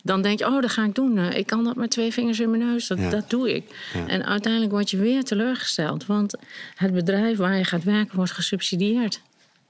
dan 0.03 0.21
denk 0.21 0.39
je, 0.39 0.45
oh, 0.45 0.61
dat 0.61 0.71
ga 0.71 0.83
ik 0.83 0.95
doen. 0.95 1.19
Ik 1.19 1.45
kan 1.45 1.63
dat 1.63 1.75
met 1.75 1.91
twee 1.91 2.13
vingers 2.13 2.39
in 2.39 2.49
mijn 2.49 2.61
neus, 2.61 2.87
dat, 2.87 2.97
ja. 2.97 3.09
dat 3.09 3.29
doe 3.29 3.55
ik. 3.55 3.75
Ja. 3.93 4.07
En 4.07 4.25
uiteindelijk 4.25 4.71
word 4.71 4.89
je 4.89 4.97
weer 4.97 5.23
teleurgesteld. 5.23 6.05
Want 6.05 6.35
het 6.75 6.93
bedrijf 6.93 7.37
waar 7.37 7.57
je 7.57 7.63
gaat 7.63 7.83
werken 7.83 8.15
wordt 8.15 8.31
gesubsidieerd. 8.31 9.21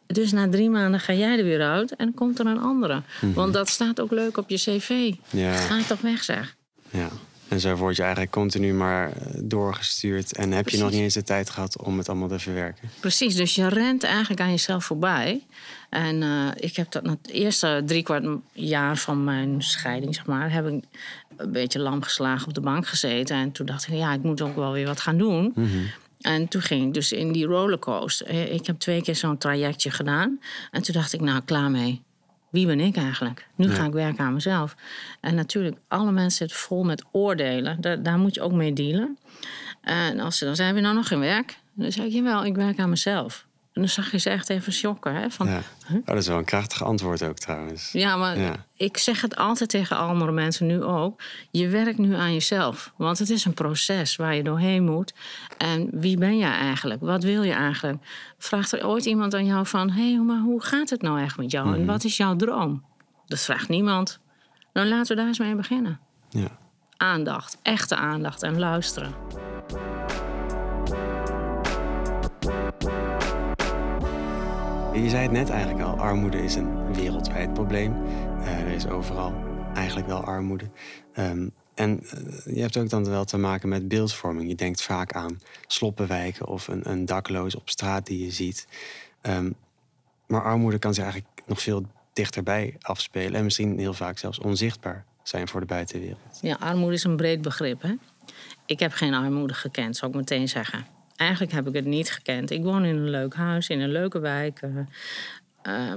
Dus 0.06 0.32
na 0.32 0.50
drie 0.50 0.70
maanden 0.70 1.00
ga 1.00 1.14
jij 1.14 1.38
er 1.38 1.44
weer 1.44 1.62
uit 1.62 1.96
en 1.96 2.14
komt 2.14 2.40
er 2.40 2.46
een 2.46 2.60
andere. 2.60 2.94
Mm-hmm. 2.94 3.34
Want 3.34 3.54
dat 3.54 3.70
staat 3.70 4.02
ook 4.02 4.12
leuk 4.12 4.38
op 4.38 4.50
je 4.50 4.56
cv. 4.56 5.14
Ja. 5.30 5.54
Ga 5.54 5.82
toch 5.88 6.02
weg, 6.02 6.24
zeg. 6.24 6.56
Ja. 6.90 7.10
En 7.54 7.60
zo 7.60 7.76
word 7.76 7.96
je 7.96 8.02
eigenlijk 8.02 8.32
continu 8.32 8.74
maar 8.74 9.12
doorgestuurd. 9.38 10.36
En 10.36 10.52
heb 10.52 10.62
Precies. 10.62 10.80
je 10.80 10.86
nog 10.86 10.94
niet 10.94 11.02
eens 11.02 11.14
de 11.14 11.24
tijd 11.24 11.50
gehad 11.50 11.84
om 11.84 11.98
het 11.98 12.10
allemaal 12.10 12.28
te 12.28 12.40
verwerken. 12.40 12.90
Precies, 13.00 13.36
dus 13.36 13.56
je 13.56 13.68
rent 13.68 14.04
eigenlijk 14.04 14.42
aan 14.42 14.50
jezelf 14.50 14.86
voorbij. 14.86 15.44
En 15.90 16.22
uh, 16.22 16.48
ik 16.56 16.76
heb 16.76 16.92
dat 16.92 17.06
het 17.06 17.30
eerste 17.30 17.84
drie 17.86 18.04
kwart 18.04 18.26
jaar 18.52 18.98
van 18.98 19.24
mijn 19.24 19.62
scheiding, 19.62 20.16
zeg 20.16 20.26
maar, 20.26 20.52
heb 20.52 20.68
ik 20.68 20.84
een 21.38 21.52
beetje 21.52 21.80
lam 21.80 22.02
geslagen 22.02 22.48
op 22.48 22.54
de 22.54 22.62
bank 22.62 22.88
gezeten. 22.88 23.36
En 23.36 23.52
toen 23.52 23.66
dacht 23.66 23.88
ik, 23.88 23.94
ja, 23.94 24.14
ik 24.14 24.24
moet 24.24 24.42
ook 24.42 24.56
wel 24.56 24.72
weer 24.72 24.86
wat 24.86 25.02
gaan 25.02 25.18
doen. 25.18 25.52
Mm-hmm. 25.56 25.92
En 26.22 26.48
toen 26.48 26.62
ging 26.62 26.88
ik 26.88 26.94
dus 26.94 27.12
in 27.12 27.32
die 27.32 27.46
rollercoaster. 27.46 28.52
Ik 28.52 28.66
heb 28.68 28.80
twee 28.80 29.02
keer 29.02 29.16
zo'n 29.16 29.38
trajectje 29.38 29.92
gedaan. 29.92 30.40
En 30.72 30.82
toen 30.82 30.94
dacht 30.94 31.14
ik, 31.14 31.22
nou, 31.22 31.42
klaar 31.46 31.72
mee. 31.72 32.02
Wie 32.54 32.66
ben 32.66 32.80
ik 32.80 32.96
eigenlijk? 32.96 33.48
Nu 33.56 33.70
ga 33.70 33.86
ik 33.86 33.94
werken 33.94 34.26
aan 34.26 34.34
mezelf. 34.34 34.76
En 35.20 35.36
natuurlijk, 35.36 35.78
alle 35.88 36.12
mensen 36.12 36.38
zitten 36.38 36.58
vol 36.58 36.84
met 36.84 37.04
oordelen. 37.12 37.82
Daar, 37.82 38.04
daar 38.04 38.18
moet 38.18 38.34
je 38.34 38.42
ook 38.42 38.52
mee 38.52 38.74
dealen. 38.74 39.18
En 39.82 40.20
als 40.20 40.38
ze 40.38 40.46
dan 40.46 40.56
zijn 40.56 40.76
we 40.76 40.82
nou 40.82 40.96
nog 40.96 41.08
geen 41.08 41.20
werk? 41.20 41.58
Dan 41.74 41.92
zeg 41.92 42.06
ik, 42.06 42.12
jawel, 42.12 42.46
ik 42.46 42.56
werk 42.56 42.80
aan 42.80 42.90
mezelf. 42.90 43.46
En 43.74 43.82
dan 43.82 43.90
zag 43.90 44.12
je 44.12 44.18
ze 44.18 44.30
echt 44.30 44.50
even 44.50 44.74
shocken. 44.74 45.16
Hè? 45.16 45.30
Van, 45.30 45.48
ja. 45.48 45.62
huh? 45.88 45.98
oh, 45.98 46.06
dat 46.06 46.18
is 46.18 46.28
wel 46.28 46.38
een 46.38 46.46
krachtig 46.46 46.84
antwoord 46.84 47.24
ook 47.24 47.38
trouwens. 47.38 47.92
Ja, 47.92 48.16
maar 48.16 48.40
ja. 48.40 48.66
ik 48.78 48.98
zeg 48.98 49.22
het 49.22 49.36
altijd 49.36 49.70
tegen 49.70 49.98
andere 49.98 50.32
mensen 50.32 50.68
nu 50.68 50.84
ook. 50.84 51.22
Je 51.52 51.68
werkt 51.68 51.98
nu 51.98 52.16
aan 52.16 52.34
jezelf. 52.34 52.94
Want 52.98 53.20
het 53.20 53.30
is 53.30 53.46
een 53.46 53.54
proces 53.54 54.16
waar 54.16 54.36
je 54.36 54.44
doorheen 54.44 54.84
moet. 54.84 55.14
En 55.58 55.90
wie 55.92 56.18
ben 56.18 56.38
jij 56.38 56.52
eigenlijk? 56.52 57.02
Wat 57.02 57.24
wil 57.24 57.44
je 57.44 57.54
eigenlijk? 57.54 58.04
Vraagt 58.38 58.72
er 58.72 58.88
ooit 58.88 59.06
iemand 59.06 59.34
aan 59.34 59.46
jou 59.46 59.66
van... 59.68 59.90
hé, 59.90 60.14
hey, 60.14 60.24
maar 60.24 60.40
hoe 60.40 60.64
gaat 60.64 60.90
het 60.90 61.02
nou 61.02 61.22
echt 61.22 61.38
met 61.38 61.52
jou? 61.52 61.76
En 61.76 61.86
wat 61.86 62.04
is 62.04 62.18
jouw 62.18 62.36
droom? 62.36 62.84
Dat 63.26 63.40
vraagt 63.40 63.70
niemand. 63.70 64.20
Nou, 64.74 64.88
laten 64.88 65.08
we 65.08 65.16
daar 65.16 65.28
eens 65.28 65.40
mee 65.40 65.56
beginnen. 65.56 66.00
Ja. 66.30 66.48
Aandacht, 66.98 67.58
echte 67.62 67.96
aandacht 67.96 68.44
en 68.44 68.60
luisteren. 68.60 69.43
Je 75.04 75.10
zei 75.10 75.22
het 75.22 75.32
net 75.32 75.50
eigenlijk 75.50 75.88
al, 75.88 75.98
armoede 75.98 76.44
is 76.44 76.56
een 76.56 76.94
wereldwijd 76.94 77.54
probleem. 77.54 78.04
Uh, 78.40 78.60
er 78.60 78.68
is 78.68 78.88
overal 78.88 79.34
eigenlijk 79.74 80.08
wel 80.08 80.24
armoede. 80.24 80.70
Um, 81.18 81.52
en 81.74 82.04
uh, 82.04 82.56
je 82.56 82.62
hebt 82.62 82.78
ook 82.78 82.90
dan 82.90 83.06
wel 83.06 83.26
te 83.26 83.38
maken 83.38 83.70
met 83.70 83.88
beeldvorming. 83.88 84.50
Je 84.50 84.56
denkt 84.56 84.82
vaak 84.82 85.14
aan 85.14 85.40
sloppenwijken 85.68 86.48
of 86.48 86.68
een, 86.68 86.90
een 86.90 87.06
dakloos 87.06 87.56
op 87.56 87.70
straat 87.70 88.06
die 88.06 88.26
je 88.26 88.32
ziet. 88.32 88.68
Um, 89.22 89.56
maar 90.28 90.44
armoede 90.44 90.80
kan 90.80 90.94
zich 90.94 91.04
eigenlijk 91.04 91.34
nog 91.46 91.62
veel 91.62 91.86
dichterbij 92.14 92.76
afspelen. 92.82 93.34
En 93.34 93.44
misschien 93.44 93.80
heel 93.80 93.94
vaak 93.94 94.18
zelfs 94.18 94.40
onzichtbaar 94.40 95.06
zijn 95.24 95.48
voor 95.48 95.60
de 95.60 95.66
buitenwereld. 95.66 96.40
Ja, 96.42 96.58
armoede 96.60 96.94
is 96.94 97.04
een 97.04 97.16
breed 97.16 97.42
begrip. 97.42 97.82
Hè? 97.82 97.94
Ik 98.66 98.80
heb 98.80 98.92
geen 98.92 99.14
armoede 99.14 99.54
gekend, 99.54 99.98
zou 99.98 100.12
ik 100.12 100.18
meteen 100.18 100.50
zeggen. 100.50 100.86
Eigenlijk 101.24 101.52
heb 101.52 101.68
ik 101.68 101.74
het 101.74 101.86
niet 101.86 102.12
gekend. 102.12 102.52
Ik 102.52 102.64
woon 102.64 102.86
in 102.86 102.96
een 102.96 103.10
leuk 103.10 103.36
huis, 103.36 103.68
in 103.68 103.80
een 103.80 103.92
leuke 103.92 104.20
wijk. 104.20 104.62
Uh, 104.62 104.78
uh, 105.64 105.94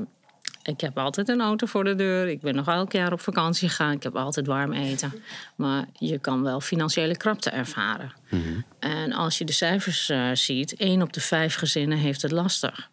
ik 0.62 0.80
heb 0.80 0.98
altijd 0.98 1.28
een 1.28 1.40
auto 1.40 1.66
voor 1.66 1.84
de 1.84 1.94
deur. 1.94 2.28
Ik 2.28 2.40
ben 2.40 2.54
nog 2.54 2.68
elk 2.68 2.92
jaar 2.92 3.12
op 3.12 3.20
vakantie 3.20 3.68
gegaan. 3.68 3.92
Ik 3.92 4.02
heb 4.02 4.16
altijd 4.16 4.46
warm 4.46 4.72
eten. 4.72 5.12
Maar 5.56 5.84
je 5.92 6.18
kan 6.18 6.42
wel 6.42 6.60
financiële 6.60 7.16
krapte 7.16 7.50
ervaren. 7.50 8.12
Mm 8.30 8.42
-hmm. 8.42 8.64
En 8.78 9.12
als 9.12 9.38
je 9.38 9.44
de 9.44 9.52
cijfers 9.52 10.10
uh, 10.10 10.30
ziet, 10.32 10.76
één 10.76 11.02
op 11.02 11.12
de 11.12 11.20
vijf 11.20 11.54
gezinnen 11.54 11.98
heeft 11.98 12.22
het 12.22 12.32
lastig. 12.32 12.88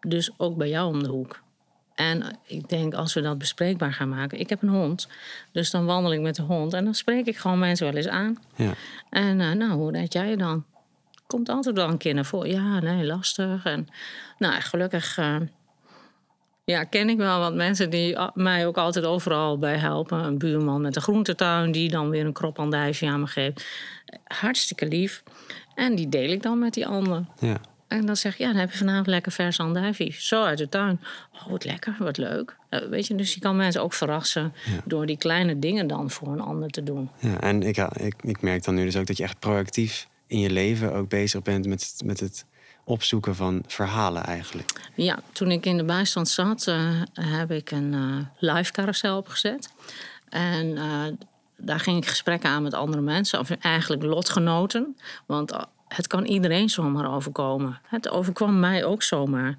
Dus 0.00 0.30
ook 0.36 0.56
bij 0.56 0.68
jou 0.68 0.94
om 0.94 1.02
de 1.02 1.08
hoek. 1.08 1.42
En 1.94 2.38
ik 2.46 2.68
denk, 2.68 2.94
als 2.94 3.14
we 3.14 3.20
dat 3.20 3.38
bespreekbaar 3.38 3.92
gaan 3.92 4.08
maken. 4.08 4.40
Ik 4.40 4.48
heb 4.48 4.62
een 4.62 4.68
hond, 4.68 5.08
dus 5.52 5.70
dan 5.70 5.84
wandel 5.84 6.12
ik 6.12 6.20
met 6.20 6.34
de 6.34 6.42
hond 6.42 6.72
en 6.72 6.84
dan 6.84 6.94
spreek 6.94 7.26
ik 7.26 7.36
gewoon 7.36 7.58
mensen 7.58 7.86
wel 7.86 7.96
eens 7.96 8.08
aan. 8.08 8.38
Ja. 8.56 8.74
En 9.10 9.40
uh, 9.40 9.52
nou, 9.52 9.72
hoe 9.72 9.92
red 9.92 10.12
jij 10.12 10.30
je 10.30 10.36
dan? 10.36 10.64
Komt 11.34 11.48
altijd 11.48 11.76
wel 11.76 11.88
een 11.88 11.96
keer 11.96 12.14
naar 12.14 12.24
voren. 12.24 12.50
Ja, 12.50 12.80
nee, 12.80 13.06
lastig. 13.06 13.64
En 13.64 13.88
nou, 14.38 14.60
gelukkig 14.60 15.18
uh, 15.18 15.36
ja, 16.64 16.84
ken 16.84 17.08
ik 17.08 17.16
wel 17.16 17.38
wat 17.38 17.54
mensen 17.54 17.90
die 17.90 18.16
mij 18.34 18.66
ook 18.66 18.76
altijd 18.76 19.04
overal 19.04 19.58
bij 19.58 19.76
helpen. 19.76 20.18
Een 20.18 20.38
buurman 20.38 20.80
met 20.80 20.96
een 20.96 21.02
groentetuin 21.02 21.72
die 21.72 21.90
dan 21.90 22.10
weer 22.10 22.26
een 22.26 22.32
krop 22.32 22.58
andijvie 22.58 23.08
aan 23.08 23.20
me 23.20 23.26
geeft. 23.26 23.66
Hartstikke 24.24 24.86
lief. 24.86 25.22
En 25.74 25.94
die 25.94 26.08
deel 26.08 26.30
ik 26.30 26.42
dan 26.42 26.58
met 26.58 26.74
die 26.74 26.86
ander. 26.86 27.24
Ja. 27.38 27.56
En 27.88 28.06
dan 28.06 28.16
zeg 28.16 28.32
ik, 28.32 28.38
ja, 28.38 28.46
dan 28.46 28.56
heb 28.56 28.70
je 28.70 28.78
vanavond 28.78 29.06
lekker 29.06 29.32
vers 29.32 29.60
andijvie. 29.60 30.12
Zo 30.18 30.44
uit 30.44 30.58
de 30.58 30.68
tuin. 30.68 31.00
Oh, 31.32 31.46
wat 31.46 31.64
lekker, 31.64 31.96
wat 31.98 32.16
leuk. 32.16 32.56
Uh, 32.70 32.80
weet 32.80 33.06
je, 33.06 33.14
dus 33.14 33.34
je 33.34 33.40
kan 33.40 33.56
mensen 33.56 33.82
ook 33.82 33.92
verrassen... 33.92 34.54
Ja. 34.64 34.80
door 34.84 35.06
die 35.06 35.18
kleine 35.18 35.58
dingen 35.58 35.86
dan 35.86 36.10
voor 36.10 36.28
een 36.28 36.40
ander 36.40 36.68
te 36.68 36.82
doen. 36.82 37.10
Ja, 37.18 37.40
en 37.40 37.62
ik, 37.62 37.76
ik, 37.76 38.14
ik 38.22 38.42
merk 38.42 38.64
dan 38.64 38.74
nu 38.74 38.84
dus 38.84 38.96
ook 38.96 39.06
dat 39.06 39.16
je 39.16 39.22
echt 39.22 39.38
proactief 39.38 40.06
in 40.26 40.38
je 40.38 40.50
leven... 40.50 40.92
ook 40.92 41.08
bezig 41.08 41.42
bent 41.42 41.66
met, 41.66 41.94
met 42.04 42.20
het 42.20 42.44
opzoeken 42.84 43.34
van 43.34 43.62
verhalen 43.66 44.24
eigenlijk. 44.24 44.90
Ja, 44.94 45.18
toen 45.32 45.50
ik 45.50 45.66
in 45.66 45.76
de 45.76 45.84
bijstand 45.84 46.28
zat, 46.28 46.66
uh, 46.66 47.02
heb 47.12 47.50
ik 47.50 47.70
een 47.70 47.92
uh, 47.92 48.16
live 48.38 48.72
carousel 48.72 49.16
opgezet. 49.16 49.70
En 50.28 50.66
uh, 50.66 51.04
daar 51.56 51.80
ging 51.80 51.96
ik 51.96 52.06
gesprekken 52.06 52.50
aan 52.50 52.62
met 52.62 52.74
andere 52.74 53.02
mensen, 53.02 53.38
of 53.38 53.50
eigenlijk 53.50 54.02
lotgenoten. 54.02 54.96
Want 55.26 55.52
het 55.96 56.06
kan 56.06 56.24
iedereen 56.24 56.68
zomaar 56.68 57.14
overkomen. 57.14 57.80
Het 57.86 58.08
overkwam 58.08 58.60
mij 58.60 58.84
ook 58.84 59.02
zomaar. 59.02 59.56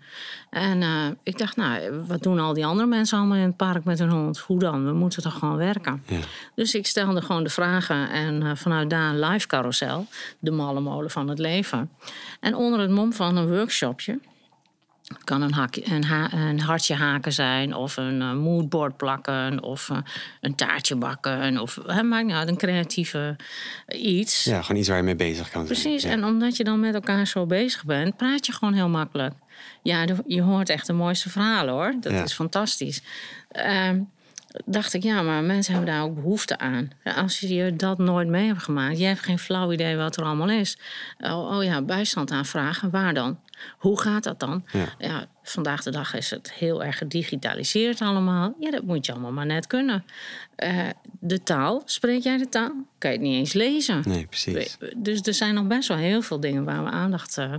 En 0.49 0.81
uh, 0.81 1.05
ik 1.23 1.37
dacht, 1.37 1.55
nou, 1.55 2.03
wat 2.07 2.23
doen 2.23 2.39
al 2.39 2.53
die 2.53 2.65
andere 2.65 2.87
mensen 2.87 3.17
allemaal 3.17 3.37
in 3.37 3.43
het 3.43 3.55
park 3.55 3.83
met 3.83 3.99
hun 3.99 4.09
hond? 4.09 4.37
Hoe 4.37 4.59
dan? 4.59 4.85
We 4.85 4.93
moeten 4.93 5.23
toch 5.23 5.39
gewoon 5.39 5.57
werken? 5.57 6.03
Ja. 6.05 6.19
Dus 6.55 6.75
ik 6.75 6.87
stelde 6.87 7.21
gewoon 7.21 7.43
de 7.43 7.49
vragen 7.49 8.09
en 8.09 8.41
uh, 8.41 8.51
vanuit 8.53 8.89
daar 8.89 9.09
een 9.09 9.19
live 9.19 9.47
carousel, 9.47 10.07
de 10.39 10.51
malle 10.51 10.79
molen 10.79 11.11
van 11.11 11.27
het 11.27 11.39
leven. 11.39 11.91
En 12.39 12.55
onder 12.55 12.79
het 12.79 12.91
mom 12.91 13.13
van 13.13 13.37
een 13.37 13.47
workshopje 13.47 14.19
het 15.07 15.23
kan 15.23 15.41
een, 15.41 15.53
hakje, 15.53 15.91
een, 15.91 16.03
ha 16.03 16.33
een, 16.33 16.59
hartje 16.59 16.93
haken 16.93 17.33
zijn, 17.33 17.75
of 17.75 17.97
een 17.97 18.21
uh, 18.21 18.33
moodboard 18.33 18.97
plakken, 18.97 19.63
of 19.63 19.89
uh, 19.89 19.97
een 20.41 20.55
taartje 20.55 20.95
bakken. 20.95 21.57
Of 21.57 21.79
hè, 21.85 22.03
maakt 22.03 22.31
uit, 22.31 22.47
een 22.47 22.57
creatieve 22.57 23.35
iets. 23.87 24.43
Ja, 24.43 24.61
gewoon 24.61 24.79
iets 24.79 24.87
waar 24.87 24.97
je 24.97 25.03
mee 25.03 25.15
bezig 25.15 25.49
kan 25.49 25.65
Precies, 25.65 25.83
zijn. 25.83 25.93
Precies, 25.93 26.17
en 26.17 26.25
omdat 26.25 26.57
je 26.57 26.63
dan 26.63 26.79
met 26.79 26.93
elkaar 26.93 27.27
zo 27.27 27.45
bezig 27.45 27.85
bent, 27.85 28.17
praat 28.17 28.45
je 28.45 28.51
gewoon 28.51 28.73
heel 28.73 28.89
makkelijk. 28.89 29.33
Ja, 29.81 30.05
je 30.27 30.41
hoort 30.41 30.69
echt 30.69 30.87
de 30.87 30.93
mooiste 30.93 31.29
verhalen 31.29 31.73
hoor. 31.73 31.95
Dat 31.99 32.11
ja. 32.11 32.23
is 32.23 32.33
fantastisch. 32.33 33.01
Uh, 33.51 33.89
dacht 34.65 34.93
ik, 34.93 35.03
ja, 35.03 35.21
maar 35.21 35.43
mensen 35.43 35.73
hebben 35.73 35.93
daar 35.93 36.03
ook 36.03 36.15
behoefte 36.15 36.57
aan. 36.57 36.89
Als 37.15 37.39
je 37.39 37.75
dat 37.75 37.97
nooit 37.97 38.27
mee 38.27 38.47
hebt 38.47 38.63
gemaakt, 38.63 38.97
je 38.97 39.05
hebt 39.05 39.19
geen 39.19 39.39
flauw 39.39 39.71
idee 39.71 39.95
wat 39.95 40.17
er 40.17 40.23
allemaal 40.23 40.49
is. 40.49 40.77
Oh, 41.19 41.55
oh 41.55 41.63
ja, 41.63 41.81
bijstand 41.81 42.31
aanvragen, 42.31 42.89
waar 42.89 43.13
dan? 43.13 43.39
Hoe 43.77 44.01
gaat 44.01 44.23
dat 44.23 44.39
dan? 44.39 44.65
Ja. 44.71 44.85
ja. 44.97 45.25
vandaag 45.43 45.83
de 45.83 45.91
dag 45.91 46.13
is 46.13 46.29
het 46.29 46.53
heel 46.53 46.83
erg 46.83 46.97
gedigitaliseerd 46.97 48.01
allemaal. 48.01 48.55
Ja, 48.59 48.71
dat 48.71 48.83
moet 48.83 49.05
je 49.05 49.11
allemaal 49.11 49.31
maar 49.31 49.45
net 49.45 49.67
kunnen. 49.67 50.05
Uh, 50.63 50.89
de 51.19 51.43
taal, 51.43 51.81
spreek 51.85 52.23
jij 52.23 52.37
de 52.37 52.49
taal? 52.49 52.71
Kan 52.97 53.11
je 53.11 53.17
het 53.17 53.25
niet 53.25 53.37
eens 53.37 53.53
lezen. 53.53 54.03
Nee, 54.05 54.25
precies. 54.25 54.77
Dus 54.95 55.21
er 55.21 55.33
zijn 55.33 55.53
nog 55.53 55.67
best 55.67 55.87
wel 55.87 55.97
heel 55.97 56.21
veel 56.21 56.39
dingen 56.39 56.63
waar 56.63 56.83
we 56.83 56.89
aandacht... 56.89 57.37
Uh, 57.37 57.53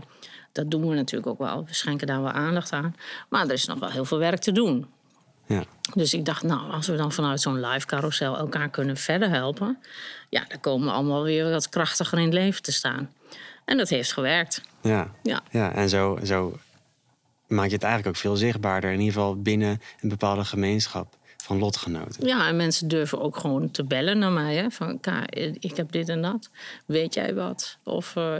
dat 0.53 0.71
doen 0.71 0.88
we 0.88 0.95
natuurlijk 0.95 1.26
ook 1.26 1.38
wel. 1.38 1.65
We 1.65 1.75
schenken 1.75 2.07
daar 2.07 2.23
wel 2.23 2.31
aandacht 2.31 2.73
aan. 2.73 2.95
Maar 3.29 3.45
er 3.45 3.53
is 3.53 3.67
nog 3.67 3.79
wel 3.79 3.91
heel 3.91 4.05
veel 4.05 4.19
werk 4.19 4.41
te 4.41 4.53
doen. 4.53 4.87
Ja. 5.47 5.65
Dus 5.95 6.15
ik 6.15 6.25
dacht, 6.25 6.43
nou, 6.43 6.73
als 6.73 6.87
we 6.87 6.97
dan 6.97 7.12
vanuit 7.12 7.41
zo'n 7.41 7.61
live 7.61 7.87
carousel 7.87 8.37
elkaar 8.37 8.71
kunnen 8.71 8.97
verder 8.97 9.31
helpen, 9.31 9.79
ja, 10.29 10.45
dan 10.49 10.61
komen 10.61 10.87
we 10.87 10.93
allemaal 10.93 11.23
weer 11.23 11.50
wat 11.50 11.69
krachtiger 11.69 12.19
in 12.19 12.25
het 12.25 12.35
leven 12.35 12.62
te 12.62 12.73
staan. 12.73 13.11
En 13.66 13.76
dat 13.76 13.88
heeft 13.88 14.12
gewerkt. 14.12 14.61
Ja, 14.82 15.11
ja. 15.23 15.42
ja 15.50 15.73
en 15.73 15.88
zo, 15.88 16.18
zo 16.25 16.58
maak 17.46 17.66
je 17.66 17.75
het 17.75 17.82
eigenlijk 17.82 18.16
ook 18.16 18.23
veel 18.23 18.37
zichtbaarder, 18.37 18.90
in 18.90 18.99
ieder 18.99 19.14
geval 19.14 19.42
binnen 19.42 19.80
een 20.00 20.08
bepaalde 20.08 20.44
gemeenschap 20.44 21.16
van 21.46 21.58
lotgenoten. 21.58 22.26
Ja, 22.26 22.49
en 22.49 22.56
mensen 22.56 22.88
durven 22.88 23.20
ook 23.20 23.37
gewoon 23.37 23.70
te 23.70 23.85
bellen 23.85 24.18
naar 24.18 24.32
mij. 24.32 24.56
Hè? 24.56 24.70
Van, 24.70 25.00
ik 25.58 25.76
heb 25.76 25.92
dit 25.92 26.08
en 26.08 26.23
dat. 26.23 26.50
Weet 26.87 27.14
jij 27.14 27.35
wat? 27.35 27.78
Of, 27.82 28.14
uh, 28.16 28.35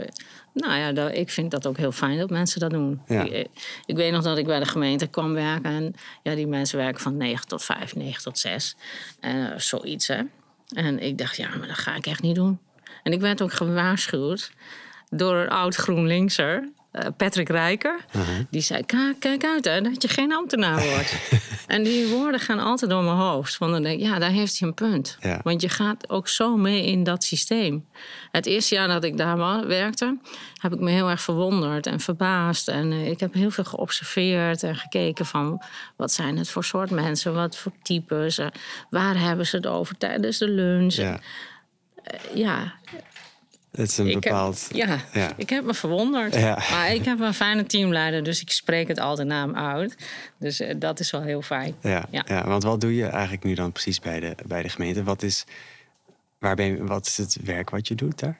nou 0.53 0.75
ja, 0.77 0.91
dat, 0.91 1.13
ik 1.13 1.29
vind 1.29 1.51
dat 1.51 1.67
ook 1.67 1.77
heel 1.77 1.91
fijn 1.91 2.17
dat 2.17 2.29
mensen 2.29 2.59
dat 2.59 2.71
doen. 2.71 3.01
Ja. 3.07 3.23
Ik, 3.23 3.47
ik, 3.85 3.95
weet 3.95 4.11
nog 4.11 4.23
dat 4.23 4.37
ik 4.37 4.45
bij 4.45 4.59
de 4.59 4.65
gemeente 4.65 5.07
kwam 5.07 5.33
werken. 5.33 5.71
En 5.71 5.93
ja, 6.23 6.35
die 6.35 6.47
mensen 6.47 6.77
werken 6.77 7.01
van 7.01 7.17
9 7.17 7.47
tot 7.47 7.63
5, 7.63 7.95
9 7.95 8.23
tot 8.23 8.39
6. 8.39 8.75
En 9.19 9.35
uh, 9.35 9.57
zoiets, 9.57 10.07
hè. 10.07 10.21
En 10.67 10.99
ik 10.99 11.17
dacht, 11.17 11.37
ja, 11.37 11.49
maar 11.57 11.67
dat 11.67 11.77
ga 11.77 11.95
ik 11.95 12.05
echt 12.05 12.21
niet 12.21 12.35
doen. 12.35 12.59
En 13.03 13.11
ik 13.11 13.19
werd 13.19 13.41
ook 13.41 13.53
gewaarschuwd 13.53 14.51
door 15.09 15.35
een 15.35 15.49
oud 15.49 15.75
GroenLinkser. 15.75 16.69
Eh, 16.91 17.07
Patrick 17.17 17.49
Rijker. 17.49 17.99
Uh 18.15 18.21
-huh. 18.21 18.35
Die 18.49 18.61
zei: 18.61 18.85
Kijk 19.19 19.43
uit, 19.43 19.65
hè, 19.65 19.81
dat 19.81 20.01
je 20.01 20.07
geen 20.07 20.33
ambtenaar 20.33 20.87
wordt. 20.89 21.29
en 21.67 21.83
die 21.83 22.07
woorden 22.07 22.39
gaan 22.39 22.59
altijd 22.59 22.91
door 22.91 23.03
mijn 23.03 23.17
hoofd. 23.17 23.57
Want 23.57 23.71
dan 23.71 23.83
denk 23.83 23.99
ik: 23.99 24.05
Ja, 24.05 24.19
daar 24.19 24.29
heeft 24.29 24.59
hij 24.59 24.67
een 24.67 24.73
punt. 24.73 25.17
Ja. 25.19 25.39
Want 25.43 25.61
je 25.61 25.69
gaat 25.69 26.09
ook 26.09 26.27
zo 26.27 26.57
mee 26.57 26.85
in 26.85 27.03
dat 27.03 27.23
systeem. 27.23 27.85
Het 28.31 28.45
eerste 28.45 28.75
jaar 28.75 28.87
dat 28.87 29.03
ik 29.03 29.17
daar 29.17 29.67
werkte, 29.67 30.17
heb 30.61 30.73
ik 30.73 30.79
me 30.79 30.91
heel 30.91 31.09
erg 31.09 31.21
verwonderd 31.21 31.87
en 31.87 31.99
verbaasd. 31.99 32.67
En 32.67 32.91
uh, 32.91 33.07
ik 33.07 33.19
heb 33.19 33.33
heel 33.33 33.51
veel 33.51 33.63
geobserveerd 33.63 34.63
en 34.63 34.75
gekeken 34.75 35.25
van 35.25 35.61
wat 35.95 36.11
zijn 36.11 36.37
het 36.37 36.49
voor 36.49 36.63
soort 36.63 36.89
mensen, 36.89 37.33
wat 37.33 37.57
voor 37.57 37.71
types, 37.81 38.39
uh, 38.39 38.47
waar 38.89 39.19
hebben 39.19 39.47
ze 39.47 39.55
het 39.55 39.67
over 39.67 39.97
tijdens 39.97 40.37
de 40.37 40.49
lunch. 40.49 40.93
Ja. 40.93 41.19
ja, 42.33 42.73
het 43.77 43.89
is 43.89 43.97
een 43.97 44.07
ik 44.07 44.19
bepaald... 44.19 44.67
Heb, 44.67 44.77
ja, 44.77 44.99
ja, 45.13 45.31
ik 45.35 45.49
heb 45.49 45.65
me 45.65 45.73
verwonderd. 45.73 46.35
Ja. 46.35 46.63
Maar 46.71 46.93
ik 46.93 47.05
heb 47.05 47.19
een 47.19 47.33
fijne 47.33 47.65
teamleider, 47.65 48.23
dus 48.23 48.41
ik 48.41 48.51
spreek 48.51 48.87
het 48.87 48.99
altijd 48.99 49.27
naar 49.27 49.41
hem 49.41 49.55
uit. 49.55 49.95
Dus 50.39 50.61
uh, 50.61 50.73
dat 50.77 50.99
is 50.99 51.11
wel 51.11 51.21
heel 51.21 51.41
fijn. 51.41 51.75
Ja, 51.81 52.05
ja. 52.11 52.23
ja, 52.27 52.47
want 52.47 52.63
wat 52.63 52.81
doe 52.81 52.95
je 52.95 53.05
eigenlijk 53.05 53.43
nu 53.43 53.53
dan 53.53 53.71
precies 53.71 53.99
bij 53.99 54.19
de, 54.19 54.35
bij 54.45 54.61
de 54.61 54.69
gemeente? 54.69 55.03
Wat 55.03 55.23
is, 55.23 55.45
waar 56.39 56.55
ben 56.55 56.65
je, 56.65 56.83
wat 56.83 57.05
is 57.05 57.17
het 57.17 57.37
werk 57.43 57.69
wat 57.69 57.87
je 57.87 57.95
doet 57.95 58.19
daar? 58.19 58.39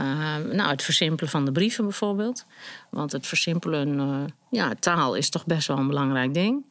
Uh, 0.00 0.36
nou, 0.52 0.70
het 0.70 0.82
versimpelen 0.82 1.30
van 1.30 1.44
de 1.44 1.52
brieven 1.52 1.84
bijvoorbeeld. 1.84 2.46
Want 2.90 3.12
het 3.12 3.26
versimpelen, 3.26 3.98
uh, 3.98 4.24
ja, 4.50 4.72
taal 4.80 5.14
is 5.14 5.30
toch 5.30 5.46
best 5.46 5.68
wel 5.68 5.78
een 5.78 5.88
belangrijk 5.88 6.34
ding. 6.34 6.64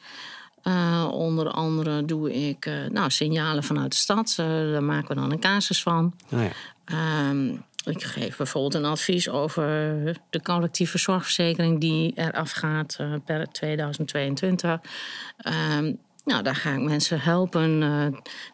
Uh, 0.63 1.07
onder 1.11 1.49
andere 1.49 2.05
doe 2.05 2.33
ik 2.49 2.69
nou, 2.89 3.09
signalen 3.09 3.63
vanuit 3.63 3.91
de 3.91 3.97
stad. 3.97 4.33
daar 4.37 4.83
maken 4.83 5.07
we 5.07 5.21
dan 5.21 5.31
een 5.31 5.39
casus 5.39 5.81
van. 5.81 6.13
Oh 6.31 6.39
ja. 6.41 6.51
Um, 7.29 7.63
ik 7.83 8.03
geef 8.03 8.37
bijvoorbeeld 8.37 8.73
een 8.73 8.85
advies 8.85 9.29
over 9.29 9.65
de 10.29 10.41
collectieve 10.41 10.97
zorgverzekering 10.97 11.79
die 11.79 12.11
eraf 12.15 12.51
gaat 12.51 12.97
uh, 13.01 13.13
per 13.25 13.47
2022. 13.51 14.71
Um, 14.71 15.97
nou, 16.25 16.43
daar 16.43 16.55
ga 16.55 16.71
ik 16.71 16.81
mensen 16.81 17.19
helpen 17.19 17.81
uh, 17.81 18.05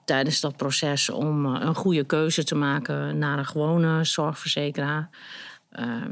tijdens 0.06 0.40
dat 0.40 0.58
proces 0.58 1.10
om 1.10 1.46
uh, 1.46 1.62
een 1.62 1.76
goede 1.76 2.04
keuze 2.04 2.44
te 2.44 2.56
maken 2.56 3.18
naar 3.18 3.38
een 3.38 3.46
gewone 3.46 4.04
zorgverzekeraar. 4.04 5.10
Ehm, 5.72 6.12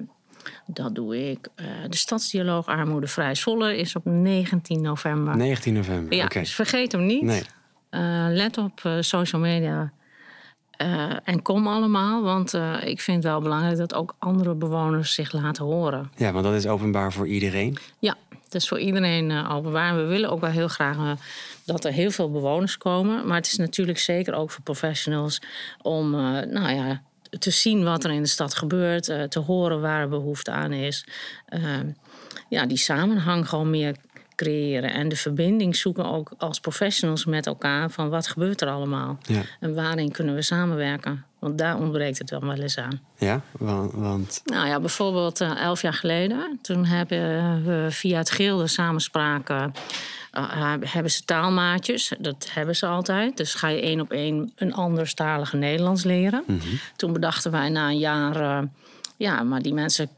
dat 0.65 0.95
doe 0.95 1.29
ik. 1.29 1.49
de 1.89 1.95
Stadsdialoog 1.95 2.65
Armoedevrij 2.65 3.35
Zwolle 3.35 3.77
is 3.77 3.95
op 3.95 4.05
19 4.05 4.81
november. 4.81 5.37
19 5.37 5.73
november, 5.73 6.17
ja, 6.17 6.25
okay. 6.25 6.41
dus 6.41 6.55
vergeet 6.55 6.91
hem 6.91 7.05
niet. 7.05 7.21
Nee. 7.21 7.43
let 8.33 8.57
op 8.57 8.81
social 8.99 9.41
media 9.41 9.93
uh, 10.81 11.17
en 11.23 11.41
kom 11.41 11.67
allemaal, 11.67 12.23
want 12.23 12.53
uh, 12.53 12.83
ik 12.83 13.01
vind 13.01 13.23
het 13.23 13.31
wel 13.31 13.41
belangrijk 13.41 13.77
dat 13.77 13.93
ook 13.93 14.15
andere 14.19 14.53
bewoners 14.53 15.13
zich 15.13 15.31
laten 15.31 15.65
horen. 15.65 16.11
Ja, 16.15 16.31
want 16.31 16.43
dat 16.43 16.53
is 16.53 16.67
openbaar 16.67 17.13
voor 17.13 17.27
iedereen? 17.27 17.77
Ja, 17.99 18.15
Het 18.43 18.55
is 18.55 18.67
voor 18.67 18.79
iedereen 18.79 19.29
uh, 19.29 19.55
openbaar. 19.55 19.95
We 19.95 20.03
willen 20.03 20.29
ook 20.29 20.41
wel 20.41 20.49
heel 20.49 20.67
graag 20.67 21.17
dat 21.65 21.85
er 21.85 21.91
heel 21.91 22.11
veel 22.11 22.31
bewoners 22.31 22.77
komen. 22.77 23.27
Maar 23.27 23.37
het 23.37 23.45
is 23.45 23.57
natuurlijk 23.57 23.99
zeker 23.99 24.33
ook 24.33 24.51
voor 24.51 24.63
professionals 24.63 25.41
om 25.81 26.11
nou 26.11 26.69
ja, 26.75 27.01
te 27.39 27.51
zien 27.51 27.83
wat 27.83 28.03
er 28.03 28.11
in 28.11 28.21
de 28.21 28.27
stad 28.27 28.55
gebeurt, 28.55 29.03
te 29.03 29.39
horen 29.45 29.81
waar 29.81 30.09
behoefte 30.09 30.51
aan 30.51 30.71
is. 30.71 31.05
Ehm, 31.47 31.89
ja, 32.49 32.65
die 32.65 32.77
samenhang 32.77 33.49
gewoon 33.49 33.69
meer 33.69 33.95
creëren. 34.37 34.93
En 34.93 35.09
de 35.09 35.15
verbinding 35.15 35.75
zoeken 35.75 36.05
ook 36.05 36.31
als 36.37 36.59
professionals 36.59 37.25
met 37.25 37.45
elkaar 37.45 37.89
van 37.89 38.09
wat 38.09 38.27
gebeurt 38.27 38.61
er 38.61 38.69
allemaal. 38.69 39.17
Ja. 39.21 39.41
En 39.59 39.73
waarin 39.73 40.11
kunnen 40.11 40.35
we 40.35 40.41
samenwerken. 40.41 41.25
Want 41.39 41.57
daar 41.57 41.79
ontbreekt 41.79 42.17
het 42.17 42.29
wel 42.29 42.51
eens 42.51 42.77
aan. 42.77 43.01
Ja, 43.17 43.41
want... 43.91 44.41
Nou 44.45 44.67
ja, 44.67 44.79
bijvoorbeeld 44.79 45.41
uh, 45.41 45.61
elf 45.61 45.81
jaar 45.81 45.93
geleden. 45.93 46.59
Toen 46.61 46.85
hebben 46.85 47.63
we 47.63 47.87
via 47.89 48.17
het 48.17 48.31
Gilde 48.31 48.67
samenspraken... 48.67 49.73
Uh, 50.33 50.73
hebben 50.79 51.11
ze 51.11 51.23
taalmaatjes. 51.25 52.13
Dat 52.19 52.49
hebben 52.51 52.75
ze 52.75 52.85
altijd. 52.85 53.37
Dus 53.37 53.53
ga 53.53 53.67
je 53.67 53.81
één 53.81 53.99
op 53.99 54.11
één 54.11 54.51
een 54.55 54.73
anderstalige 54.73 55.57
Nederlands 55.57 56.03
leren. 56.03 56.43
Mm 56.47 56.59
-hmm. 56.59 56.79
Toen 56.95 57.13
bedachten 57.13 57.51
wij 57.51 57.69
na 57.69 57.87
een 57.87 57.97
jaar... 57.97 58.41
Uh, 58.41 58.59
ja, 59.17 59.43
maar 59.43 59.61
die 59.61 59.73
mensen 59.73 60.09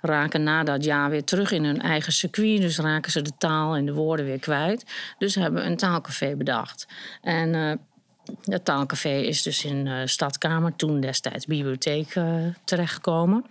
raken 0.00 0.42
na 0.42 0.64
dat 0.64 0.84
jaar 0.84 1.10
weer 1.10 1.24
terug 1.24 1.50
in 1.50 1.64
hun 1.64 1.80
eigen 1.80 2.12
circuit. 2.12 2.60
Dus 2.60 2.78
raken 2.78 3.12
ze 3.12 3.22
de 3.22 3.32
taal 3.38 3.74
en 3.74 3.86
de 3.86 3.92
woorden 3.92 4.26
weer 4.26 4.38
kwijt. 4.38 4.84
Dus 5.18 5.34
hebben 5.34 5.62
we 5.62 5.68
een 5.68 5.76
taalcafé 5.76 6.36
bedacht. 6.36 6.86
En 7.22 7.54
uh, 7.54 7.72
het 8.42 8.64
taalcafé 8.64 9.18
is 9.18 9.42
dus 9.42 9.64
in 9.64 9.86
uh, 9.86 10.00
Stadkamer, 10.04 10.76
toen 10.76 11.00
destijds 11.00 11.46
bibliotheek, 11.46 12.14
uh, 12.14 12.46
terechtgekomen. 12.64 13.44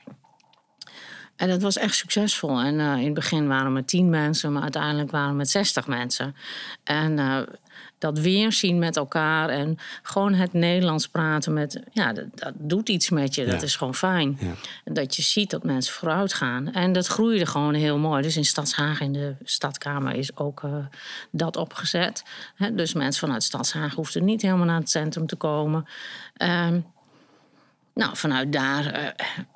En 1.36 1.48
dat 1.48 1.62
was 1.62 1.78
echt 1.78 1.96
succesvol. 1.96 2.60
En 2.60 2.80
in 2.80 3.06
het 3.06 3.14
begin 3.14 3.48
waren 3.48 3.66
we 3.66 3.72
met 3.72 3.88
tien 3.88 4.10
mensen, 4.10 4.54
maar 4.54 4.62
uiteindelijk 4.62 5.12
waren 5.12 5.30
we 5.30 5.36
met 5.36 5.50
zestig 5.50 5.88
mensen. 5.88 6.36
En 6.84 7.20
dat 7.98 8.20
weerzien 8.20 8.80
met 8.80 8.96
elkaar 8.98 9.50
en 9.50 9.78
gewoon 10.04 10.34
het 10.34 10.54
Nederlands 10.54 11.08
praten 11.08 11.54
met, 11.54 11.80
ja, 11.92 12.14
dat, 12.14 12.26
dat 12.36 12.54
doet 12.58 12.90
iets 12.90 13.10
met 13.10 13.36
je. 13.36 13.46
Dat 13.46 13.62
is 13.62 13.76
gewoon 13.76 13.96
fijn. 13.96 14.38
Ja. 14.40 14.54
Dat 14.94 15.16
je 15.16 15.22
ziet 15.22 15.50
dat 15.50 15.64
mensen 15.64 15.94
vooruit 15.94 16.34
gaan. 16.34 16.74
En 16.74 16.94
dat 16.94 17.08
groeide 17.08 17.46
gewoon 17.46 17.74
heel 17.74 17.98
mooi. 17.98 18.22
Dus 18.22 18.38
in 18.38 18.46
Stadshagen, 18.46 19.06
in 19.06 19.14
de 19.14 19.36
stadkamer, 19.44 20.16
is 20.16 20.38
ook 20.38 20.64
uh, 20.64 20.86
dat 21.32 21.56
opgezet. 21.56 22.24
He, 22.56 22.76
dus 22.76 22.94
mensen 22.94 23.20
vanuit 23.20 23.44
Stadshagen 23.44 23.96
hoefden 23.96 24.26
niet 24.26 24.42
helemaal 24.42 24.66
naar 24.66 24.80
het 24.80 24.90
centrum 24.90 25.28
te 25.28 25.36
komen. 25.36 25.86
Um, 26.42 26.86
nou, 27.98 28.18
vanuit 28.18 28.54
daar, 28.54 29.00
uh, 29.00 29.08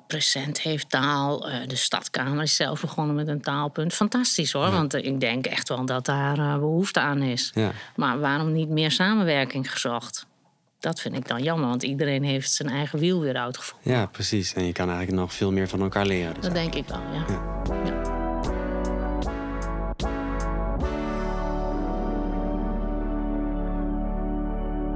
present 0.06 0.60
heeft 0.60 0.90
taal. 0.90 1.48
Uh, 1.48 1.54
de 1.66 1.76
stadkamer 1.76 2.42
is 2.42 2.56
zelf 2.56 2.80
begonnen 2.80 3.14
met 3.14 3.28
een 3.28 3.40
taalpunt. 3.40 3.94
Fantastisch 3.94 4.52
hoor, 4.52 4.64
ja. 4.64 4.70
want 4.70 4.94
uh, 4.94 5.04
ik 5.04 5.20
denk 5.20 5.46
echt 5.46 5.68
wel 5.68 5.86
dat 5.86 6.06
daar 6.06 6.58
behoefte 6.58 7.00
aan 7.00 7.22
is. 7.22 7.50
Ja. 7.54 7.72
Maar 7.96 8.20
waarom 8.20 8.52
niet 8.52 8.68
meer 8.68 8.90
samenwerking 8.90 9.72
gezocht? 9.72 10.26
Dat 10.80 11.00
vind 11.00 11.16
ik 11.16 11.28
dan 11.28 11.42
jammer, 11.42 11.68
want 11.68 11.82
iedereen 11.82 12.24
heeft 12.24 12.52
zijn 12.52 12.68
eigen 12.68 12.98
wiel 12.98 13.20
weer 13.20 13.36
uitgevonden. 13.36 13.92
Ja, 13.92 14.06
precies. 14.06 14.54
En 14.54 14.64
je 14.64 14.72
kan 14.72 14.88
eigenlijk 14.88 15.18
nog 15.20 15.32
veel 15.32 15.52
meer 15.52 15.68
van 15.68 15.80
elkaar 15.80 16.06
leren. 16.06 16.34
Dus 16.34 16.42
dat 16.44 16.54
denk 16.54 16.74
ik 16.74 16.88
wel, 16.88 17.00
ja. 17.12 17.24
ja. 17.28 18.20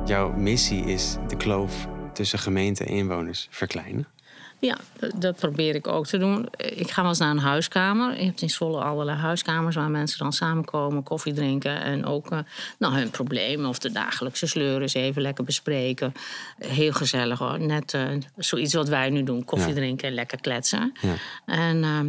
Jouw 0.05 0.33
missie 0.33 0.85
is 0.85 1.17
de 1.29 1.37
kloof 1.37 1.87
tussen 2.17 2.39
gemeente 2.39 2.85
en 2.85 2.93
inwoners 2.93 3.47
verkleinen? 3.51 4.07
Ja, 4.59 4.79
dat 5.15 5.37
probeer 5.37 5.75
ik 5.75 5.87
ook 5.87 6.07
te 6.07 6.19
doen. 6.19 6.49
Ik 6.57 6.91
ga 6.91 7.01
wel 7.01 7.11
eens 7.11 7.19
naar 7.19 7.31
een 7.31 7.39
huiskamer. 7.39 8.19
Je 8.19 8.25
hebt 8.25 8.43
in 8.43 8.51
Zwolle 8.51 8.81
allerlei 8.81 9.19
huiskamers 9.19 9.77
waar 9.77 9.91
mensen 9.91 10.19
dan 10.19 10.33
samenkomen, 10.33 11.03
koffie 11.03 11.33
drinken 11.33 11.83
en 11.83 12.05
ook 12.05 12.33
uh, 12.33 12.39
nou, 12.79 12.95
hun 12.95 13.11
problemen 13.11 13.69
of 13.69 13.79
de 13.79 13.93
dagelijkse 13.93 14.47
sleur 14.47 14.83
eens 14.83 14.95
even 14.95 15.23
lekker 15.23 15.45
bespreken. 15.45 16.13
Heel 16.59 16.93
gezellig 16.93 17.39
hoor. 17.39 17.61
Net 17.61 17.93
uh, 17.93 18.03
zoiets 18.37 18.75
wat 18.75 18.89
wij 18.89 19.11
nu 19.11 19.23
doen: 19.23 19.45
koffie 19.45 19.69
ja. 19.69 19.75
drinken 19.75 20.09
en 20.09 20.15
lekker 20.15 20.41
kletsen. 20.41 20.93
Ja. 21.01 21.15
En 21.47 21.77
uh, 21.77 22.01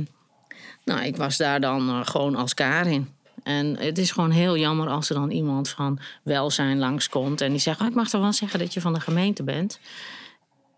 nou, 0.84 1.06
ik 1.06 1.16
was 1.16 1.38
daar 1.38 1.62
dan 1.62 2.06
gewoon 2.06 2.36
als 2.36 2.54
Karin. 2.54 3.16
En 3.48 3.78
het 3.80 3.98
is 3.98 4.12
gewoon 4.12 4.32
heel 4.32 4.58
jammer 4.58 4.88
als 4.88 5.10
er 5.10 5.16
dan 5.16 5.32
iemand 5.32 5.70
van 5.70 6.00
welzijn 6.24 6.80
langskomt 6.80 7.42
en 7.42 7.50
die 7.50 7.60
zegt: 7.60 7.82
oh, 7.82 7.88
Ik 7.88 7.94
mag 7.94 8.10
toch 8.10 8.22
wel 8.22 8.34
zeggen 8.34 8.60
dat 8.60 8.74
je 8.74 8.82
van 8.82 8.94
de 8.94 9.00
gemeente 9.00 9.44
bent. 9.44 9.80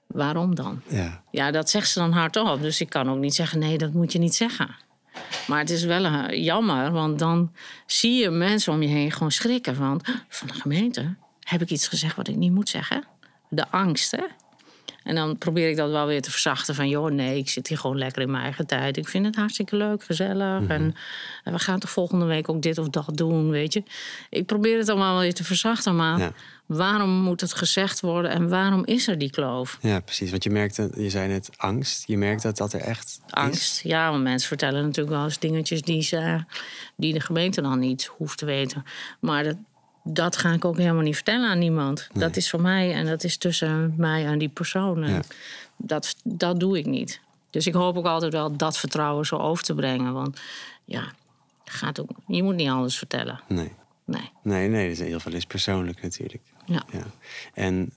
Waarom 0.08 0.56
dan? 0.56 0.82
Ja. 0.88 1.24
ja, 1.32 1.52
dat 1.52 1.70
zegt 1.70 1.90
ze 1.90 2.00
dan 2.00 2.12
hardop. 2.12 2.62
Dus 2.62 2.82
ik 2.82 2.90
kan 2.90 3.10
ook 3.10 3.18
niet 3.18 3.36
zeggen: 3.36 3.60
Nee, 3.60 3.78
dat 3.78 3.94
moet 3.94 4.12
je 4.12 4.20
niet 4.20 4.36
zeggen. 4.36 4.76
Maar 5.48 5.60
het 5.60 5.70
is 5.70 5.84
wel 5.84 6.06
uh, 6.06 6.44
jammer, 6.44 6.92
want 6.92 7.20
dan 7.20 7.52
zie 7.86 8.22
je 8.22 8.30
mensen 8.30 8.74
om 8.74 8.82
je 8.82 8.88
heen 8.88 9.12
gewoon 9.12 9.32
schrikken 9.32 9.76
van: 9.76 10.02
Van 10.28 10.48
de 10.48 10.54
gemeente? 10.54 11.16
Heb 11.40 11.62
ik 11.62 11.70
iets 11.70 11.88
gezegd 11.88 12.16
wat 12.16 12.28
ik 12.28 12.36
niet 12.36 12.52
moet 12.52 12.70
zeggen? 12.70 13.04
De 13.50 13.68
angst, 13.70 14.12
hè? 14.12 14.24
En 15.10 15.16
dan 15.16 15.38
probeer 15.38 15.70
ik 15.70 15.76
dat 15.76 15.90
wel 15.90 16.06
weer 16.06 16.22
te 16.22 16.32
verzachten 16.32 16.76
van... 16.76 16.90
joh, 16.90 17.12
nee, 17.12 17.38
ik 17.38 17.50
zit 17.50 17.68
hier 17.68 17.78
gewoon 17.78 17.98
lekker 17.98 18.22
in 18.22 18.32
mijn 18.32 18.44
eigen 18.44 18.68
tijd. 18.68 18.98
Ik 18.98 19.08
vind 19.08 19.26
het 19.26 19.36
hartstikke 19.36 19.76
leuk, 19.76 20.04
gezellig. 20.04 20.60
Mhm. 20.60 20.72
en, 20.72 20.96
en, 21.44 21.54
we 21.54 21.60
gaan 21.60 21.80
toch 21.80 21.90
volgende 21.90 22.26
week 22.26 22.50
ook 22.50 22.62
dit 22.62 22.78
of 22.78 22.90
dat 22.90 23.12
doen, 23.14 23.50
weet 23.50 23.74
je. 23.74 23.84
Ik 24.30 24.46
probeer 24.46 24.78
het 24.78 24.88
wel 24.88 25.20
weer 25.20 25.34
te 25.34 25.44
verzachten, 25.44 25.96
maar... 25.96 26.20
Ja. 26.20 26.32
Waarom 26.66 27.10
moet 27.10 27.42
het 27.42 27.54
gezegd 27.54 28.00
worden 28.00 28.32
en 28.32 28.50
waarom 28.50 28.86
is 28.86 29.08
er 29.08 29.18
die 29.18 29.30
kloof? 29.30 29.78
Ja, 29.82 30.00
precies. 30.00 30.30
Want 30.30 30.44
je 30.44 30.50
merkte, 30.50 30.92
je 30.96 31.10
zei 31.10 31.28
net 31.28 31.50
angst. 31.58 32.08
Je 32.08 32.18
merkt 32.18 32.42
dat 32.42 32.58
dat 32.58 32.74
er 32.74 32.80
echt 32.80 33.20
Angst, 33.30 33.84
is. 33.84 33.92
ja. 33.92 34.10
Want 34.12 34.24
mensen 34.24 34.48
vertellen 34.48 34.82
natuurlijk 34.84 35.16
wel 35.16 35.24
eens 35.24 35.40
dingetjes 35.40 35.82
die, 35.82 36.02
ze, 36.02 36.44
die 36.96 37.14
de 37.14 37.20
gemeente 37.20 37.62
dan 37.62 37.80
niet 37.80 38.06
hoeft 38.06 38.38
te 38.38 38.46
weten. 38.46 38.84
Maar 39.20 39.44
dat, 39.44 39.56
dat 40.10 40.38
ga 40.38 40.54
ik 40.54 40.66
ook 40.66 40.78
helemaal 40.78 41.04
niet 41.04 41.16
vertellen 41.16 41.50
aan 41.50 41.60
niemand. 41.60 42.08
Nee. 42.14 42.24
Dat 42.24 42.36
is 42.36 42.50
voor 42.50 42.62
mij 42.62 42.94
en 42.94 43.06
dat 43.06 43.24
is 43.24 43.38
tussen 43.38 43.94
mij 43.98 44.26
en 44.26 44.38
die 44.38 44.50
persoon. 44.50 45.08
Ja. 45.08 45.22
dat, 45.78 46.16
dat 46.24 46.60
doe 46.60 46.78
ik 46.78 46.86
niet. 46.86 47.20
Dus 47.50 47.68
ik 47.68 47.74
hoop 47.74 47.98
ook 47.98 48.06
altijd 48.06 48.34
wel 48.34 48.56
dat 48.56 48.78
vertrouwen 48.78 49.26
zo 49.26 49.36
over 49.36 49.64
te 49.64 49.74
brengen. 49.74 50.14
Want 50.14 50.40
ja, 50.86 51.12
gaat 51.66 52.00
ook, 52.00 52.10
je 52.28 52.44
moet 52.44 52.56
niet 52.56 52.70
alles 52.70 52.98
vertellen. 52.98 53.42
Nee. 53.48 53.72
Nee. 54.06 54.32
Nee, 54.44 54.68
nee, 54.68 54.90
dus 54.90 55.00
heel 55.00 55.20
veel 55.20 55.34
is 55.34 55.46
persoonlijk 55.46 56.02
natuurlijk. 56.02 56.44
Ja. 56.66 56.84
En 57.54 57.94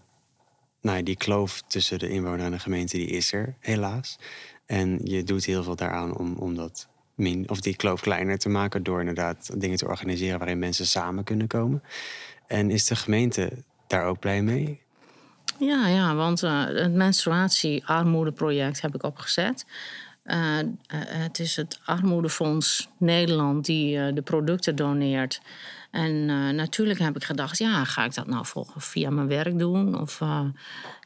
nou, 0.81 0.97
ja, 0.97 1.03
die 1.03 1.17
kloof 1.17 1.63
tussen 1.67 1.99
de 1.99 2.09
inwoner 2.09 2.45
en 2.45 2.51
de 2.51 2.59
gemeente, 2.59 2.97
die 2.97 3.09
is 3.09 3.33
er 3.33 3.55
helaas. 3.61 4.19
En 4.67 5.01
je 5.05 5.25
doet 5.25 5.45
heel 5.45 5.63
veel 5.63 5.77
daaraan 5.77 6.17
om, 6.17 6.35
om 6.35 6.55
dat 6.55 6.89
of 7.47 7.61
die 7.61 7.77
kloof 7.77 8.01
kleiner 8.01 8.39
te 8.39 8.49
maken... 8.49 8.83
door 8.83 9.01
inderdaad 9.01 9.61
dingen 9.61 9.77
te 9.77 9.87
organiseren 9.87 10.39
waarin 10.39 10.59
mensen 10.59 10.87
samen 10.87 11.25
kunnen 11.25 11.47
komen. 11.47 11.83
En 12.47 12.71
is 12.71 12.87
de 12.87 12.97
gemeente 12.97 13.51
daar 13.87 14.05
ook 14.05 14.19
blij 14.19 14.43
mee? 14.43 14.81
Ja, 15.59 15.89
ja 15.89 16.15
want 16.15 16.43
uh, 16.43 16.65
het 16.65 16.93
menstruatie-armoedeproject 16.93 18.81
heb 18.81 18.95
ik 18.95 19.03
opgezet. 19.03 19.67
Uh, 20.25 20.59
uh, 20.59 20.65
het 20.95 21.39
is 21.39 21.57
het 21.57 21.81
Armoedefonds 21.85 22.89
Nederland 22.99 23.65
die 23.65 24.13
de 24.13 24.23
producten 24.23 24.77
doneert. 24.77 25.41
En 25.91 26.27
natuurlijk 26.57 26.99
heb 26.99 27.17
ik 27.17 27.25
gedacht, 27.25 27.59
ja, 27.59 27.85
ga 27.85 28.05
ik 28.05 28.15
dat 28.15 28.27
nou 28.27 28.47
volgen 28.47 28.81
via 28.81 29.11
mijn 29.11 29.29
werk 29.29 29.59
doen? 29.59 30.01
Of 30.01 30.21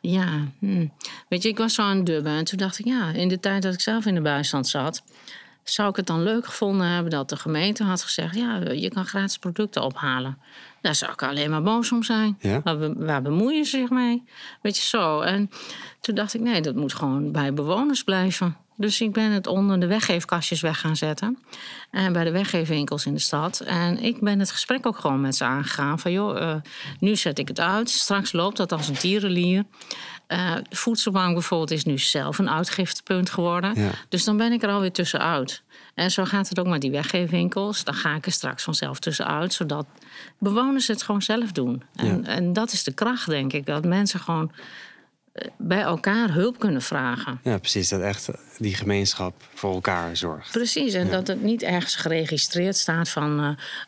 ja, 0.01 0.47
hm. 0.59 0.87
weet 1.29 1.43
je, 1.43 1.49
ik 1.49 1.59
was 1.59 1.75
zo 1.75 1.83
aan 1.83 1.97
het 1.97 2.07
dubben. 2.07 2.33
En 2.33 2.45
toen 2.45 2.59
dacht 2.59 2.79
ik, 2.79 2.85
ja, 2.85 3.11
in 3.11 3.29
de 3.29 3.41
tijd 3.41 3.63
dat 3.63 3.75
ik 3.75 3.81
zelf 3.81 4.07
in 4.07 4.15
de 4.15 4.21
bijstand 4.21 4.69
zat... 4.69 5.03
zou 5.71 5.89
ik 5.89 5.97
het 5.97 6.07
dan 6.07 6.23
leuk 6.23 6.47
gevonden 6.47 6.87
hebben 6.87 7.11
dat 7.11 7.29
de 7.29 7.37
gemeente 7.37 7.85
had 7.85 8.03
gezegd... 8.03 8.35
ja, 8.35 8.61
je 8.71 8.89
kan 8.89 9.07
gratis 9.07 9.39
producten 9.39 9.83
ophalen. 9.83 10.39
Daar 10.81 10.95
zou 10.95 11.13
ik 11.13 11.23
alleen 11.23 11.51
maar 11.51 11.63
boos 11.63 11.93
om 11.93 12.03
zijn. 12.03 12.37
Ja? 12.41 12.61
Waar, 12.65 13.05
waar 13.05 13.23
bemoeien 13.23 13.65
ze 13.65 13.77
zich 13.77 13.91
mee? 13.91 14.25
Weet 14.63 14.77
je, 14.77 14.83
zo. 14.83 15.21
En 15.21 15.51
toen 16.01 16.15
dacht 16.15 16.35
ik, 16.35 16.41
nee, 16.41 16.61
dat 16.61 16.75
moet 16.75 16.95
gewoon 16.95 17.33
bij 17.33 17.53
bewoners 17.53 18.05
blijven. 18.05 18.57
Dus 18.77 19.01
ik 19.01 19.13
ben 19.13 19.31
het 19.31 19.47
onder 19.47 19.81
de 19.81 19.87
weggeefkastjes 19.87 20.61
weg 20.61 20.81
gaan 20.81 20.97
zetten. 20.97 21.39
En 21.91 22.13
bij 22.13 22.25
de 22.25 22.31
weggeefwinkels 22.31 23.07
in 23.07 23.15
de 23.15 23.21
stad. 23.21 23.61
En 23.61 23.99
ik 24.03 24.21
ben 24.21 24.39
het 24.39 24.51
gesprek 24.51 24.87
ook 24.87 24.99
gewoon 24.99 25.21
met 25.21 25.37
ze 25.37 25.45
aangegaan. 25.45 25.99
Van 25.99 26.13
joh, 26.13 26.41
uh, 26.41 26.55
nu 27.01 27.17
zet 27.17 27.39
ik 27.39 27.49
het 27.49 27.61
uit. 27.61 27.91
Straks 27.91 28.33
loopt 28.33 28.57
dat 28.57 28.73
als 28.73 28.89
een 28.89 28.99
tierenlier. 28.99 29.65
Uh, 30.29 30.55
de 30.69 30.77
voedselbank 30.77 31.33
bijvoorbeeld 31.33 31.71
is 31.71 31.85
nu 31.85 31.99
zelf 31.99 32.39
een 32.39 32.51
uitgiftepunt 32.51 33.31
geworden. 33.31 33.81
Ja. 33.81 33.91
Dus 34.09 34.25
dan 34.25 34.37
ben 34.37 34.53
ik 34.53 34.63
er 34.63 34.69
alweer 34.71 34.93
tussenuit. 34.93 35.63
En 35.95 36.11
zo 36.11 36.25
gaat 36.25 36.49
het 36.49 36.59
ook 36.59 36.67
met 36.67 36.81
die 36.81 36.91
weggeefwinkels. 36.91 37.85
Dan 37.85 37.95
ga 37.95 38.15
ik 38.15 38.27
er 38.27 38.33
straks 38.33 38.63
vanzelf 38.63 38.99
tussenuit. 38.99 39.53
Zodat 39.55 39.87
bewoners 40.39 40.87
het 40.87 41.03
gewoon 41.03 41.23
zelf 41.23 41.53
doen. 41.53 41.83
En, 41.95 42.23
Ja. 42.23 42.29
en 42.29 42.53
dat 42.53 42.73
is 42.73 42.85
de 42.85 42.93
kracht, 42.93 43.27
denk 43.29 43.53
ik. 43.53 43.67
Dat 43.67 43.85
mensen 43.85 44.21
gewoon 44.21 44.53
eh, 45.33 45.49
bij 45.59 45.81
elkaar 45.81 46.33
hulp 46.33 46.59
kunnen 46.59 46.83
vragen. 46.83 47.41
Ja, 47.43 47.59
precies. 47.59 47.89
Dat 47.89 48.01
echt 48.01 48.29
die 48.59 48.75
gemeenschap 48.75 49.43
voor 49.55 49.73
elkaar 49.75 50.17
zorgt. 50.17 50.51
Precies, 50.51 50.93
en 50.95 51.05
Ja. 51.05 51.11
dat 51.11 51.27
het 51.27 51.43
niet 51.43 51.63
ergens 51.63 51.95
geregistreerd 51.97 52.77
staat 52.77 53.09
van... 53.09 53.41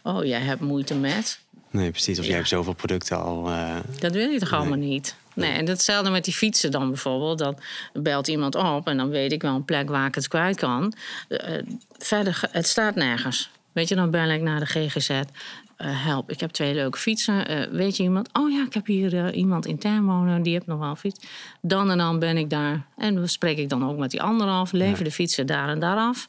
eh, 0.02 0.14
oh, 0.14 0.24
jij 0.24 0.40
hebt 0.40 0.60
moeite 0.60 0.94
met. 0.94 1.40
Nee, 1.70 1.90
precies. 1.90 2.18
Of 2.18 2.24
jij 2.26 2.34
hebt 2.36 2.48
zoveel 2.48 2.72
producten 2.72 3.22
al. 3.22 3.48
eh, 3.50 3.76
Dat 4.00 4.12
wil 4.12 4.28
je 4.30 4.38
toch 4.38 4.50
Nee. 4.50 4.60
allemaal 4.60 4.78
niet? 4.78 5.16
Nee, 5.34 5.52
en 5.52 5.64
datzelfde 5.64 6.10
met 6.10 6.24
die 6.24 6.34
fietsen 6.34 6.70
dan 6.70 6.88
bijvoorbeeld. 6.88 7.38
Dan 7.38 7.58
belt 7.92 8.28
iemand 8.28 8.54
op 8.54 8.86
en 8.88 8.96
dan 8.96 9.08
weet 9.08 9.32
ik 9.32 9.42
wel 9.42 9.54
een 9.54 9.64
plek 9.64 9.88
waar 9.88 10.06
ik 10.06 10.14
het 10.14 10.28
kwijt 10.28 10.56
kan. 10.56 10.92
Eh, 11.28 11.62
verder, 11.98 12.34
ge- 12.34 12.48
het 12.52 12.66
staat 12.66 12.94
nergens. 12.94 13.50
Weet 13.72 13.88
je, 13.88 13.94
dan 13.94 14.10
bel 14.10 14.28
ik 14.28 14.40
naar 14.40 14.60
de 14.60 14.66
GGZ. 14.66 15.10
eh, 15.10 16.04
help, 16.04 16.30
ik 16.30 16.40
heb 16.40 16.50
twee 16.50 16.74
leuke 16.74 16.98
fietsen. 16.98 17.48
Eh, 17.48 17.70
weet 17.70 17.96
je 17.96 18.02
iemand? 18.02 18.28
Oh 18.32 18.50
ja, 18.50 18.64
ik 18.66 18.74
heb 18.74 18.86
hier 18.86 19.24
eh, 19.26 19.36
iemand 19.36 19.66
intern 19.66 20.04
wonen, 20.06 20.42
die 20.42 20.52
heeft 20.52 20.66
nog 20.66 20.78
wel 20.78 20.88
een 20.88 20.96
fiets. 20.96 21.26
Dan 21.60 21.90
en 21.90 21.98
dan 21.98 22.18
ben 22.18 22.36
ik 22.36 22.50
daar. 22.50 22.86
En 22.96 23.14
dan 23.14 23.28
spreek 23.28 23.58
ik 23.58 23.68
dan 23.68 23.88
ook 23.90 23.98
met 23.98 24.10
die 24.10 24.22
andere 24.22 24.50
af. 24.50 24.72
Lever 24.72 24.98
Ja. 24.98 25.04
de 25.04 25.10
fietsen 25.10 25.46
daar 25.46 25.68
en 25.68 25.78
daar 25.78 25.96
af. 25.96 26.28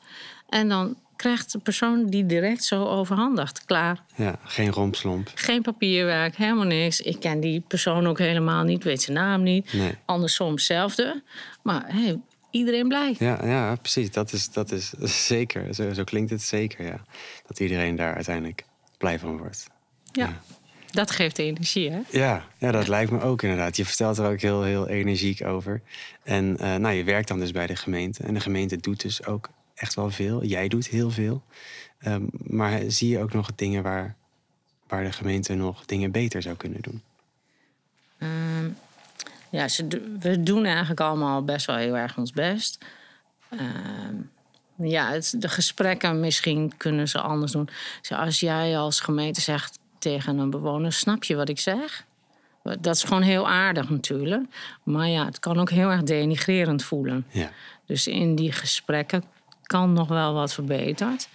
En 0.50 0.70
dan 0.70 0.96
krijgt 1.20 1.52
de 1.52 1.60
persoon 1.60 2.06
die 2.06 2.26
direct 2.26 2.64
zo 2.64 2.86
overhandigt. 2.86 3.66
Klaar. 3.66 4.04
Ja, 4.16 4.40
geen 4.44 4.72
rompslomp. 4.72 5.32
Geen 5.36 5.62
papierwerk, 5.62 6.36
helemaal 6.36 6.66
niks. 6.66 7.00
Ik 7.00 7.20
ken 7.20 7.40
die 7.40 7.64
persoon 7.68 8.08
ook 8.08 8.18
helemaal 8.18 8.64
niet, 8.64 8.84
weet 8.84 9.02
zijn 9.02 9.18
naam 9.18 9.44
niet. 9.44 9.74
Nee. 9.74 9.96
Andersom 10.06 10.52
hetzelfde. 10.52 11.24
Maar 11.64 11.84
hey, 11.88 12.20
iedereen 12.52 12.88
blij. 12.88 13.16
Ja, 13.18 13.46
ja 13.46 13.76
precies. 13.76 14.12
Dat 14.12 14.34
is, 14.34 14.52
dat 14.52 14.72
is 14.72 14.94
zeker. 15.28 15.74
Zo, 15.74 15.94
zo 15.94 16.04
klinkt 16.04 16.30
het 16.30 16.42
zeker, 16.42 16.86
ja. 16.86 17.02
Dat 17.48 17.60
iedereen 17.60 17.96
daar 17.96 18.16
uiteindelijk 18.16 18.64
blij 18.98 19.20
van 19.20 19.38
wordt. 19.38 19.68
Ja. 20.12 20.42
Dat 20.92 21.12
geeft 21.12 21.38
energie, 21.38 21.92
hè? 21.92 22.00
Ja, 22.10 22.46
ja 22.58 22.72
dat 22.72 22.88
lijkt 22.88 23.12
me 23.12 23.22
ook 23.22 23.42
inderdaad. 23.42 23.78
Je 23.78 23.86
vertelt 23.86 24.18
er 24.18 24.32
ook 24.32 24.42
heel, 24.42 24.64
heel 24.64 24.88
energiek 24.88 25.46
over. 25.46 25.82
En 26.24 26.58
eh, 26.58 26.76
nou, 26.76 26.96
je 26.96 27.04
werkt 27.04 27.28
dan 27.28 27.40
dus 27.40 27.52
bij 27.52 27.68
de 27.68 27.76
gemeente. 27.76 28.24
En 28.24 28.34
de 28.34 28.40
gemeente 28.40 28.78
doet 28.78 29.02
dus 29.02 29.26
ook 29.26 29.50
echt 29.80 29.94
wel 29.94 30.10
veel. 30.10 30.44
Jij 30.44 30.68
doet 30.68 30.88
heel 30.88 31.12
veel. 31.12 31.44
Ehm, 32.00 32.24
maar 32.32 32.82
zie 32.88 33.10
je 33.10 33.20
ook 33.22 33.34
nog 33.34 33.52
dingen 33.56 33.84
waar, 33.84 34.16
waar 34.88 35.04
de 35.04 35.12
gemeente 35.12 35.54
nog 35.54 35.86
dingen 35.86 36.12
beter 36.12 36.42
zou 36.42 36.56
kunnen 36.56 36.82
doen? 36.82 37.02
Ehm, 38.18 38.70
ja, 39.50 39.68
ze, 39.68 39.88
we 40.20 40.44
doen 40.44 40.66
eigenlijk 40.66 41.00
allemaal 41.00 41.44
best 41.44 41.66
wel 41.66 41.76
heel 41.76 41.98
erg 41.98 42.18
ons 42.18 42.32
best. 42.32 42.86
Ehm, 43.50 44.16
ja, 44.76 45.12
het, 45.12 45.36
de 45.38 45.50
gesprekken 45.50 46.20
misschien 46.20 46.74
kunnen 46.78 47.08
ze 47.08 47.20
anders 47.22 47.52
doen. 47.52 47.70
Zo, 48.02 48.16
Als 48.16 48.40
jij 48.40 48.78
als 48.78 49.00
gemeente 49.00 49.42
zegt 49.42 49.80
tegen 50.00 50.38
een 50.38 50.50
bewoner: 50.50 50.94
Snap 50.94 51.24
je 51.24 51.36
wat 51.36 51.50
ik 51.50 51.60
zeg? 51.60 52.08
Dat 52.64 52.96
is 52.96 53.04
gewoon 53.04 53.22
heel 53.22 53.48
aardig 53.48 53.90
natuurlijk. 53.90 54.46
Maar 54.84 55.08
ja, 55.08 55.26
het 55.26 55.40
kan 55.40 55.60
ook 55.60 55.70
heel 55.70 55.90
erg 55.90 56.04
denigrerend 56.04 56.84
voelen. 56.84 57.26
Ja, 57.30 57.52
Dus 57.86 58.08
in 58.08 58.36
die 58.36 58.52
gesprekken 58.52 59.24
kan 59.70 59.94
nog 59.94 60.08
wel 60.08 60.34
wat 60.34 60.54
verbeterd. 60.54 61.30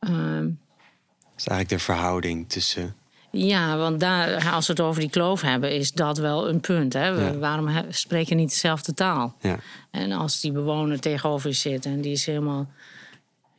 Ehm, 0.00 0.44
dat 0.44 1.36
is 1.36 1.46
eigenlijk 1.46 1.68
de 1.68 1.78
verhouding 1.78 2.48
tussen... 2.48 2.94
ja, 3.30 3.76
want 3.76 4.00
daar, 4.00 4.50
als 4.52 4.66
we 4.66 4.72
het 4.72 4.82
over 4.82 5.00
die 5.00 5.10
kloof 5.10 5.40
hebben, 5.40 5.74
is 5.74 5.92
dat 5.92 6.18
wel 6.18 6.48
een 6.48 6.60
punt. 6.60 6.92
Hè? 6.92 7.14
We- 7.14 7.22
Ja. 7.22 7.36
Waarom 7.38 7.70
spreken 7.88 8.36
niet 8.36 8.48
dezelfde 8.48 8.94
taal? 8.94 9.36
Ja, 9.40 9.58
En 9.90 10.12
als 10.12 10.40
die 10.40 10.52
bewoner 10.52 11.00
tegenover 11.00 11.48
je 11.48 11.54
zit 11.56 11.84
en 11.86 12.00
die 12.00 12.12
is 12.12 12.26
helemaal 12.26 12.70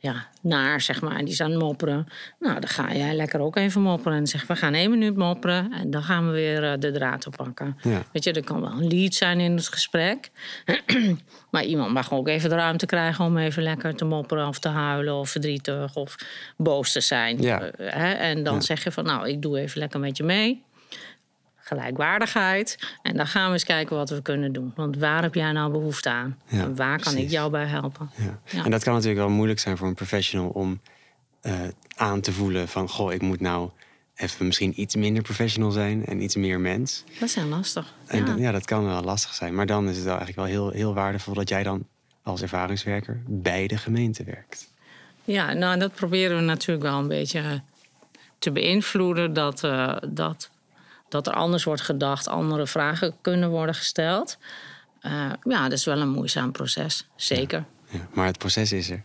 ja, 0.04 0.26
naar, 0.40 0.80
zeg 0.80 1.00
maar, 1.00 1.16
en 1.16 1.24
die 1.24 1.32
is 1.34 1.40
aan 1.40 1.50
het 1.50 1.60
mopperen. 1.60 2.06
Nou, 2.38 2.60
dan 2.60 2.68
ga 2.68 2.94
jij 2.94 3.14
lekker 3.14 3.40
ook 3.40 3.56
even 3.56 3.82
mopperen. 3.82 4.18
En 4.18 4.26
zeg, 4.26 4.46
we 4.46 4.56
gaan 4.56 4.74
één 4.74 4.90
minuut 4.90 5.16
mopperen 5.16 5.72
en 5.72 5.90
dan 5.90 6.02
gaan 6.02 6.26
we 6.26 6.32
weer 6.32 6.64
eh, 6.72 6.78
de 6.78 6.90
draad 6.92 7.26
oppakken. 7.26 7.76
Ja. 7.82 8.02
Weet 8.12 8.24
je, 8.24 8.32
er 8.32 8.44
kan 8.44 8.60
wel 8.60 8.70
een 8.70 8.86
lead 8.88 9.14
zijn 9.14 9.40
in 9.40 9.56
het 9.56 9.68
gesprek. 9.68 10.30
maar 11.50 11.64
iemand 11.64 11.92
mag 11.92 12.12
ook 12.12 12.28
even 12.28 12.48
de 12.48 12.54
ruimte 12.56 12.86
krijgen 12.86 13.24
om 13.24 13.38
even 13.38 13.62
lekker 13.62 13.94
te 13.94 14.04
mopperen 14.04 14.48
of 14.48 14.58
te 14.58 14.68
huilen 14.68 15.14
of 15.14 15.30
verdrietig 15.30 15.94
of 15.96 16.16
boos 16.56 16.92
te 16.92 17.00
zijn. 17.00 17.42
Ja. 17.42 17.60
Eh, 17.62 17.92
hè? 17.94 18.12
En 18.12 18.42
dan 18.42 18.54
Ja. 18.54 18.60
zeg 18.60 18.84
je 18.84 18.92
van, 18.92 19.04
nou, 19.04 19.28
ik 19.28 19.42
doe 19.42 19.58
even 19.58 19.78
lekker 19.78 20.00
met 20.00 20.16
je 20.16 20.24
mee 20.24 20.62
gelijkwaardigheid. 21.64 22.78
En 23.02 23.16
dan 23.16 23.26
gaan 23.26 23.46
we 23.46 23.52
eens 23.52 23.64
kijken 23.64 23.96
wat 23.96 24.10
we 24.10 24.22
kunnen 24.22 24.52
doen. 24.52 24.72
Want 24.76 24.96
waar 24.96 25.22
heb 25.22 25.34
jij 25.34 25.52
nou 25.52 25.72
behoefte 25.72 26.10
aan? 26.10 26.38
Ja, 26.48 26.62
en 26.62 26.76
waar 26.76 27.00
kan 27.02 27.16
ik 27.16 27.30
jou 27.30 27.50
bij 27.50 27.66
helpen? 27.66 28.10
ja. 28.16 28.38
Ja. 28.44 28.64
En 28.64 28.70
dat 28.70 28.82
kan 28.84 28.92
natuurlijk 28.92 29.20
wel 29.20 29.30
moeilijk 29.30 29.58
zijn 29.60 29.76
voor 29.76 29.86
een 29.88 29.94
professional 29.94 30.48
om 30.48 30.80
eh, 31.40 31.52
aan 31.96 32.20
te 32.20 32.32
voelen 32.32 32.68
van... 32.68 32.88
goh, 32.88 33.12
ik 33.12 33.22
moet 33.22 33.40
nou 33.40 33.70
even 34.14 34.46
misschien 34.46 34.80
iets 34.80 34.94
minder 34.96 35.22
professional 35.22 35.70
zijn 35.70 36.06
en 36.06 36.22
iets 36.22 36.36
meer 36.36 36.60
mens. 36.60 37.04
Dat 37.20 37.28
is 37.28 37.34
heel 37.34 37.44
lastig. 37.46 37.94
En 38.06 38.18
ja. 38.18 38.24
dan- 38.24 38.38
ja, 38.38 38.52
dat 38.52 38.64
kan 38.64 38.84
wel 38.84 39.02
lastig 39.02 39.34
zijn. 39.34 39.54
Maar 39.54 39.66
dan 39.66 39.88
is 39.88 39.96
het 39.96 40.04
wel 40.04 40.16
eigenlijk 40.18 40.48
wel 40.48 40.58
heel, 40.58 40.70
heel 40.70 40.94
waardevol 40.94 41.34
dat 41.34 41.48
jij 41.48 41.62
dan 41.62 41.86
als 42.22 42.42
ervaringswerker 42.42 43.22
bij 43.26 43.66
de 43.66 43.76
gemeente 43.76 44.24
werkt. 44.24 44.72
ja, 45.24 45.52
nou, 45.52 45.78
dat 45.78 45.94
proberen 45.94 46.36
we 46.36 46.42
natuurlijk 46.42 46.86
wel 46.86 46.98
een 46.98 47.08
beetje 47.08 47.62
te 48.38 48.50
beïnvloeden. 48.52 49.32
Dat, 49.32 49.64
eh, 49.64 49.96
dat, 50.08 50.50
dat 51.14 51.26
er 51.26 51.32
anders 51.32 51.64
wordt 51.64 51.80
gedacht, 51.80 52.28
andere 52.28 52.66
vragen 52.66 53.14
kunnen 53.20 53.50
worden 53.50 53.74
gesteld. 53.74 54.38
Eh, 55.00 55.30
ja, 55.42 55.62
dat 55.62 55.72
is 55.78 55.84
wel 55.84 55.98
een 56.00 56.08
moeizaam 56.08 56.52
proces. 56.52 57.06
Zeker. 57.16 57.64
Ja, 57.90 57.98
maar 58.12 58.26
het 58.26 58.38
proces 58.38 58.72
is 58.72 58.90
er. 58.90 59.02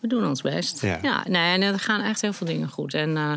We 0.00 0.08
doen 0.08 0.26
ons 0.26 0.42
best. 0.42 0.80
Ja. 0.82 1.24
nee, 1.28 1.52
en 1.54 1.62
er 1.62 1.78
gaan 1.78 2.00
echt 2.00 2.20
heel 2.20 2.32
veel 2.32 2.46
dingen 2.46 2.68
goed. 2.68 2.94
En 2.94 3.16
eh, 3.16 3.32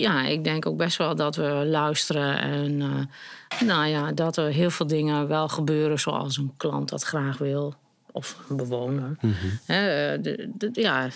ja, 0.00 0.22
ik 0.22 0.44
denk 0.44 0.66
ook 0.66 0.76
best 0.76 0.96
wel 0.96 1.14
dat 1.16 1.36
we 1.36 1.48
luisteren. 1.66 2.38
En 2.38 2.82
eh, 2.82 3.66
nou 3.66 3.86
ja, 3.86 4.12
dat 4.12 4.36
er 4.36 4.46
heel 4.48 4.70
veel 4.70 4.86
dingen 4.86 5.28
wel 5.28 5.48
gebeuren 5.48 6.00
zoals 6.00 6.36
een 6.36 6.52
klant 6.56 6.88
dat 6.88 7.02
graag 7.02 7.38
wil. 7.38 7.74
Of 8.12 8.36
een 8.48 8.56
bewoner. 8.56 9.16
De, 9.66 10.50
de- 10.54 10.70
ja, 10.72 11.08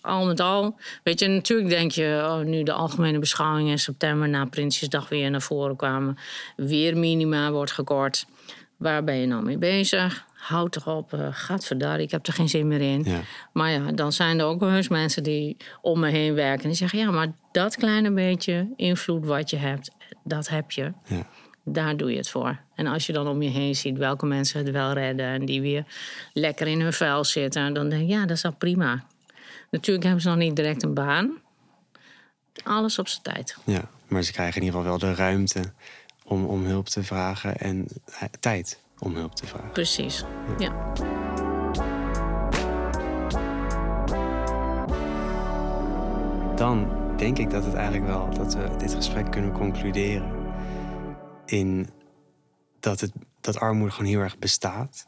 al 0.00 0.26
met 0.26 0.40
al. 0.40 0.76
Weet 1.02 1.20
je, 1.20 1.28
natuurlijk 1.28 1.68
denk 1.68 1.90
je, 1.90 2.22
oh, 2.24 2.38
nu 2.38 2.62
de 2.62 2.72
algemene 2.72 3.18
beschouwing 3.18 3.68
in 3.68 3.78
september 3.78 4.28
na 4.28 4.44
Prinsjesdag 4.44 5.08
weer 5.08 5.30
naar 5.30 5.42
voren 5.42 5.76
kwamen. 5.76 6.18
Weer 6.56 6.96
minima 6.96 7.50
wordt 7.50 7.72
gekort. 7.72 8.26
Waar 8.76 9.04
ben 9.04 9.16
je 9.16 9.26
nou 9.26 9.44
mee 9.44 9.58
bezig? 9.58 10.26
Houd 10.34 10.72
toch 10.72 10.86
op, 10.86 11.12
uh, 11.12 11.28
gadverdarrie, 11.30 12.04
ik 12.04 12.10
heb 12.10 12.26
er 12.26 12.32
geen 12.32 12.48
zin 12.48 12.68
meer 12.68 12.80
in. 12.80 13.02
Ja. 13.04 13.20
Maar 13.52 13.70
ja, 13.70 13.92
dan 13.92 14.12
zijn 14.12 14.38
er 14.38 14.44
ook 14.44 14.60
wel 14.60 14.72
eens 14.72 14.88
mensen 14.88 15.22
die 15.22 15.56
om 15.80 16.00
me 16.00 16.10
heen 16.10 16.34
werken. 16.34 16.62
En 16.62 16.68
die 16.68 16.78
zeggen, 16.78 16.98
ja, 16.98 17.10
maar 17.10 17.32
dat 17.52 17.76
kleine 17.76 18.10
beetje 18.10 18.68
invloed 18.76 19.26
wat 19.26 19.50
je 19.50 19.56
hebt, 19.56 19.90
dat 20.24 20.48
heb 20.48 20.70
je. 20.70 20.92
Ja. 21.04 21.26
Daar 21.64 21.96
doe 21.96 22.10
je 22.10 22.16
het 22.16 22.28
voor. 22.28 22.58
En 22.74 22.86
als 22.86 23.06
je 23.06 23.12
dan 23.12 23.28
om 23.28 23.42
je 23.42 23.48
heen 23.48 23.74
ziet 23.74 23.98
welke 23.98 24.26
mensen 24.26 24.64
het 24.64 24.70
wel 24.70 24.92
redden... 24.92 25.26
en 25.26 25.44
die 25.44 25.60
weer 25.60 25.84
lekker 26.32 26.66
in 26.66 26.80
hun 26.80 26.92
vuil 26.92 27.24
zitten... 27.24 27.74
dan 27.74 27.88
denk 27.88 28.02
je, 28.02 28.08
ja, 28.08 28.26
dat 28.26 28.36
is 28.36 28.44
al 28.44 28.54
prima. 28.58 29.04
Natuurlijk 29.70 30.04
hebben 30.04 30.22
ze 30.22 30.28
nog 30.28 30.38
niet 30.38 30.56
direct 30.56 30.82
een 30.82 30.94
baan. 30.94 31.38
Alles 32.64 32.98
op 32.98 33.08
zijn 33.08 33.22
tijd. 33.22 33.56
ja, 33.64 33.88
maar 34.06 34.22
ze 34.22 34.32
krijgen 34.32 34.60
in 34.60 34.66
ieder 34.66 34.80
geval 34.80 34.98
wel 34.98 35.08
de 35.10 35.14
ruimte 35.14 35.72
om, 36.24 36.44
om 36.44 36.64
hulp 36.64 36.86
te 36.86 37.02
vragen 37.02 37.56
en 37.56 37.86
eh, 38.04 38.22
tijd 38.40 38.82
om 38.98 39.14
hulp 39.14 39.34
te 39.34 39.46
vragen. 39.46 39.72
Precies, 39.72 40.24
ja. 40.58 40.92
Dan 46.56 46.88
denk 47.16 47.38
ik 47.38 47.50
dat 47.50 47.64
het 47.64 47.74
eigenlijk 47.74 48.06
wel 48.06 48.30
dat 48.30 48.54
we 48.54 48.76
dit 48.78 48.94
gesprek 48.94 49.30
kunnen 49.30 49.52
concluderen 49.52 50.32
in 51.44 51.88
dat, 52.80 53.00
het, 53.00 53.12
dat 53.40 53.58
armoede 53.58 53.92
gewoon 53.92 54.10
heel 54.10 54.20
erg 54.20 54.38
bestaat. 54.38 55.06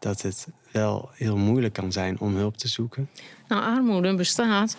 Dat 0.00 0.22
het 0.22 0.48
wel 0.72 1.08
heel 1.12 1.36
moeilijk 1.36 1.74
kan 1.74 1.92
zijn 1.92 2.20
om 2.20 2.36
hulp 2.36 2.56
te 2.56 2.68
zoeken. 2.68 3.08
Nou, 3.48 3.62
armoede 3.62 4.14
bestaat. 4.14 4.76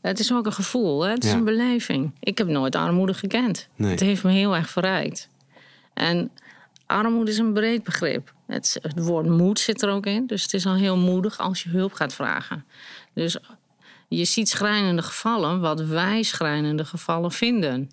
Het 0.00 0.18
is 0.18 0.32
ook 0.32 0.46
een 0.46 0.52
gevoel, 0.52 1.02
hè? 1.04 1.10
het 1.10 1.24
is 1.24 1.30
Ja. 1.30 1.36
een 1.36 1.44
beleving. 1.44 2.10
Ik 2.20 2.38
heb 2.38 2.46
nooit 2.46 2.74
armoede 2.76 3.14
gekend. 3.14 3.68
Nee. 3.76 3.90
Het 3.90 4.00
heeft 4.00 4.24
me 4.24 4.32
heel 4.32 4.54
erg 4.56 4.70
verrijkt. 4.70 5.28
En 5.94 6.30
armoede 6.86 7.30
is 7.30 7.38
een 7.38 7.52
breed 7.52 7.82
begrip. 7.84 8.32
Het, 8.46 8.78
het 8.82 9.04
woord 9.04 9.26
moed 9.26 9.58
zit 9.58 9.82
er 9.82 9.90
ook 9.90 10.06
in. 10.06 10.26
Dus 10.26 10.42
het 10.42 10.54
is 10.54 10.66
al 10.66 10.74
heel 10.74 10.96
moedig 10.96 11.38
als 11.38 11.62
je 11.62 11.68
hulp 11.68 11.92
gaat 11.92 12.14
vragen. 12.14 12.64
Dus 13.12 13.36
je 14.08 14.24
ziet 14.24 14.48
schrijnende 14.48 15.02
gevallen, 15.02 15.60
wat 15.60 15.80
wij 15.80 16.22
schrijnende 16.22 16.84
gevallen 16.84 17.32
vinden. 17.32 17.90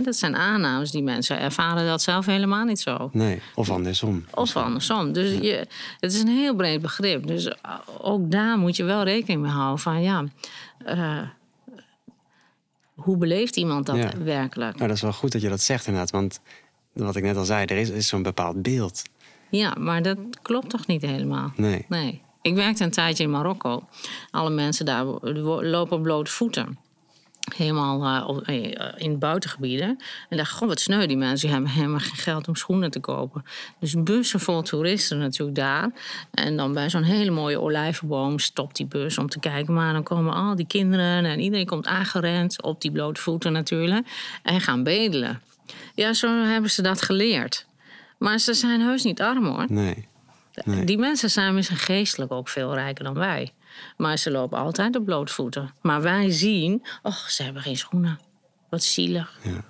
Dat 0.00 0.16
zijn 0.16 0.36
aannames 0.36 0.90
die 0.90 1.02
mensen 1.02 1.38
ervaren 1.40 1.86
dat 1.86 2.02
zelf 2.02 2.26
helemaal 2.26 2.64
niet 2.64 2.80
zo. 2.80 3.10
Nee, 3.12 3.40
of 3.54 3.70
andersom. 3.70 4.24
Of 4.34 4.56
andersom. 4.56 5.12
Dus 5.12 5.38
je, 5.40 5.66
het 6.00 6.12
is 6.12 6.20
een 6.20 6.28
heel 6.28 6.54
breed 6.54 6.80
begrip. 6.82 7.26
Dus 7.26 7.46
uh, 7.46 7.52
ook 8.00 8.30
daar 8.30 8.58
moet 8.58 8.76
je 8.76 8.84
wel 8.84 9.02
rekening 9.02 9.42
mee 9.42 9.50
houden 9.50 9.78
van 9.78 10.02
ja. 10.02 10.24
eh, 10.84 11.18
hoe 12.94 13.16
beleeft 13.16 13.56
iemand 13.56 13.86
dat 13.86 13.96
Ja. 13.96 14.10
werkelijk? 14.18 14.74
Nou, 14.76 14.86
dat 14.88 14.96
is 14.96 15.02
wel 15.02 15.12
goed 15.12 15.32
dat 15.32 15.42
je 15.42 15.48
dat 15.48 15.60
zegt 15.60 15.86
inderdaad. 15.86 16.10
Want 16.10 16.40
wat 16.92 17.16
ik 17.16 17.22
net 17.22 17.36
al 17.36 17.44
zei, 17.44 17.64
er 17.64 17.76
is, 17.76 17.90
is 17.90 18.08
zo'n 18.08 18.22
bepaald 18.22 18.62
beeld. 18.62 19.02
Ja, 19.50 19.74
maar 19.78 20.02
dat 20.02 20.18
klopt 20.42 20.70
toch 20.70 20.86
niet 20.86 21.02
helemaal? 21.02 21.52
Nee. 21.56 21.84
Nee. 21.88 22.22
Ik 22.42 22.54
werkte 22.54 22.84
een 22.84 22.90
tijdje 22.90 23.24
in 23.24 23.30
Marokko. 23.30 23.88
Alle 24.30 24.50
mensen 24.50 24.84
daar 24.84 25.04
lopen 25.64 26.02
blote 26.02 26.30
voeten. 26.30 26.78
Helemaal 27.54 28.42
eh, 28.44 28.72
in 28.96 29.18
buitengebieden. 29.18 29.98
En 30.28 30.36
dacht, 30.36 30.52
goh, 30.52 30.68
wat 30.68 30.80
sneu, 30.80 31.06
die 31.06 31.16
mensen 31.16 31.46
die 31.46 31.56
hebben 31.56 31.74
helemaal 31.74 31.98
geen 31.98 32.16
geld 32.16 32.48
om 32.48 32.56
schoenen 32.56 32.90
te 32.90 33.00
kopen. 33.00 33.44
Dus 33.78 34.02
bussen 34.02 34.40
vol 34.40 34.62
toeristen 34.62 35.18
natuurlijk 35.18 35.56
daar. 35.56 35.90
En 36.30 36.56
dan 36.56 36.72
bij 36.72 36.90
zo'n 36.90 37.02
hele 37.02 37.30
mooie 37.30 37.60
olijvenboom 37.60 38.38
stopt 38.38 38.76
die 38.76 38.86
bus 38.86 39.18
om 39.18 39.28
te 39.28 39.38
kijken. 39.38 39.74
Maar 39.74 39.92
dan 39.92 40.02
komen 40.02 40.34
al 40.34 40.56
die 40.56 40.66
kinderen 40.66 41.24
en 41.24 41.40
iedereen 41.40 41.66
komt 41.66 41.86
aangerend. 41.86 42.62
Op 42.62 42.80
die 42.80 42.90
blote 42.90 43.20
voeten 43.20 43.52
natuurlijk. 43.52 44.06
En 44.42 44.60
gaan 44.60 44.82
bedelen. 44.82 45.42
Ja, 45.94 46.12
zo 46.12 46.44
hebben 46.44 46.70
ze 46.70 46.82
dat 46.82 47.02
geleerd. 47.02 47.66
Maar 48.18 48.38
ze 48.38 48.54
zijn 48.54 48.80
heus 48.80 49.02
niet 49.02 49.20
arm 49.20 49.46
hoor. 49.46 49.64
Nee. 49.68 50.08
Nee. 50.64 50.84
Die 50.84 50.98
mensen 50.98 51.30
zijn 51.30 51.54
misschien 51.54 51.76
geestelijk 51.76 52.32
ook 52.32 52.48
veel 52.48 52.74
rijker 52.74 53.04
dan 53.04 53.14
wij. 53.14 53.52
Maar 53.96 54.18
ze 54.18 54.30
lopen 54.30 54.58
altijd 54.58 54.96
op 54.96 55.04
blootvoeten. 55.04 55.74
Maar 55.80 56.02
wij 56.02 56.30
zien, 56.30 56.82
och, 57.02 57.30
ze 57.30 57.42
hebben 57.42 57.62
geen 57.62 57.76
schoenen. 57.76 58.18
Wat 58.68 58.82
zielig. 58.82 59.38
Ja. 59.42 59.64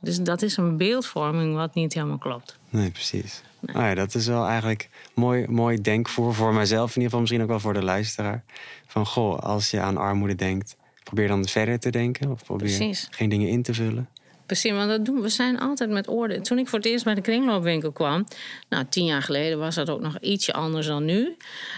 Dus 0.00 0.20
dat 0.20 0.42
is 0.42 0.56
een 0.56 0.76
beeldvorming 0.76 1.54
wat 1.54 1.74
niet 1.74 1.94
helemaal 1.94 2.18
klopt. 2.18 2.58
Nee, 2.68 2.90
precies. 2.90 3.42
Nou 3.60 3.84
ja, 3.84 3.94
dat 3.94 4.14
is 4.14 4.26
wel 4.26 4.46
eigenlijk 4.46 4.88
mooi, 5.14 5.46
mooi 5.48 5.80
denkvoer 5.80 6.34
voor 6.34 6.54
mijzelf, 6.54 6.88
in 6.88 6.94
ieder 6.94 7.04
geval 7.04 7.20
misschien 7.20 7.42
ook 7.42 7.48
wel 7.48 7.60
voor 7.60 7.74
de 7.74 7.82
luisteraar. 7.82 8.44
Van 8.86 9.06
goh, 9.06 9.38
als 9.38 9.70
je 9.70 9.80
aan 9.80 9.96
armoede 9.96 10.34
denkt, 10.34 10.76
probeer 11.02 11.28
dan 11.28 11.44
verder 11.44 11.78
te 11.78 11.90
denken. 11.90 12.30
Of 12.30 12.44
probeer 12.44 12.76
Precies. 12.76 13.08
geen 13.10 13.28
dingen 13.28 13.48
in 13.48 13.62
te 13.62 13.74
vullen. 13.74 14.08
Precies, 14.46 14.72
want 14.72 14.88
dat 14.88 15.04
doen 15.04 15.20
we. 15.20 15.28
zijn 15.28 15.58
altijd 15.58 15.90
met 15.90 16.08
orde. 16.08 16.40
Toen 16.40 16.58
ik 16.58 16.68
voor 16.68 16.78
het 16.78 16.88
eerst 16.88 17.04
bij 17.04 17.14
de 17.14 17.20
kringloopwinkel 17.20 17.92
kwam, 17.92 18.24
nou 18.68 18.84
tien 18.88 19.04
jaar 19.04 19.22
geleden 19.22 19.58
was 19.58 19.74
dat 19.74 19.90
ook 19.90 20.00
nog 20.00 20.18
ietsje 20.18 20.52
anders 20.52 20.86
dan 20.86 21.04
nu. 21.04 21.36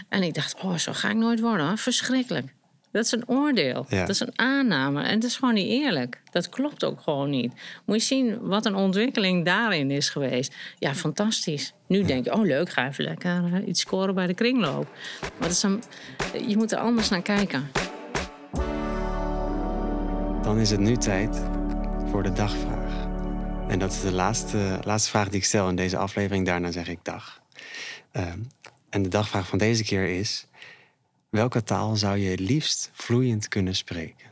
En 0.08 0.22
ik 0.22 0.34
dacht, 0.34 0.60
oh, 0.62 0.74
zo 0.74 0.92
ga 0.92 1.10
ik 1.10 1.16
nooit 1.16 1.40
worden. 1.40 1.78
Verschrikkelijk. 1.78 2.56
Dat 2.92 3.04
is 3.04 3.12
een 3.12 3.28
oordeel. 3.28 3.86
Ja. 3.88 4.00
Dat 4.00 4.08
is 4.08 4.20
een 4.20 4.38
aanname. 4.38 5.02
En 5.02 5.20
dat 5.20 5.30
is 5.30 5.36
gewoon 5.36 5.54
niet 5.54 5.68
eerlijk. 5.68 6.20
Dat 6.30 6.48
klopt 6.48 6.84
ook 6.84 7.00
gewoon 7.00 7.30
niet. 7.30 7.52
Moet 7.84 7.96
je 7.96 8.06
zien 8.06 8.38
wat 8.40 8.66
een 8.66 8.74
ontwikkeling 8.74 9.44
daarin 9.44 9.90
is 9.90 10.08
geweest. 10.08 10.54
Ja, 10.78 10.94
fantastisch. 10.94 11.72
Nu 11.86 12.02
denk 12.02 12.24
je, 12.24 12.32
oh 12.32 12.44
leuk, 12.44 12.70
ga 12.70 12.88
even 12.88 13.04
lekker 13.04 13.44
eh, 13.52 13.66
iets 13.66 13.80
scoren 13.80 14.14
bij 14.14 14.26
de 14.26 14.34
kringloop. 14.34 14.88
Maar 15.20 15.48
dat 15.48 15.50
is 15.50 15.62
een, 15.62 15.82
je 16.46 16.56
moet 16.56 16.72
er 16.72 16.78
anders 16.78 17.08
naar 17.08 17.22
kijken. 17.22 17.70
Dan 20.42 20.58
is 20.58 20.70
het 20.70 20.80
nu 20.80 20.96
tijd 20.96 21.57
voor 22.10 22.22
de 22.22 22.32
dagvraag. 22.32 23.06
En 23.68 23.78
dat 23.78 23.92
is 23.92 24.00
de 24.00 24.12
laatste, 24.12 24.78
laatste 24.84 25.10
vraag 25.10 25.28
die 25.28 25.38
ik 25.38 25.44
stel 25.44 25.68
in 25.68 25.76
deze 25.76 25.96
aflevering. 25.96 26.46
Daarna 26.46 26.70
zeg 26.70 26.88
ik 26.88 26.98
dag. 27.02 27.40
Ehm, 28.12 28.38
en 28.90 29.02
de 29.02 29.08
dagvraag 29.08 29.46
van 29.48 29.58
deze 29.58 29.84
keer 29.84 30.08
is: 30.18 30.46
welke 31.30 31.62
taal 31.62 31.96
zou 31.96 32.16
je 32.18 32.30
het 32.30 32.40
liefst 32.40 32.90
vloeiend 32.92 33.48
kunnen 33.48 33.76
spreken? 33.76 34.26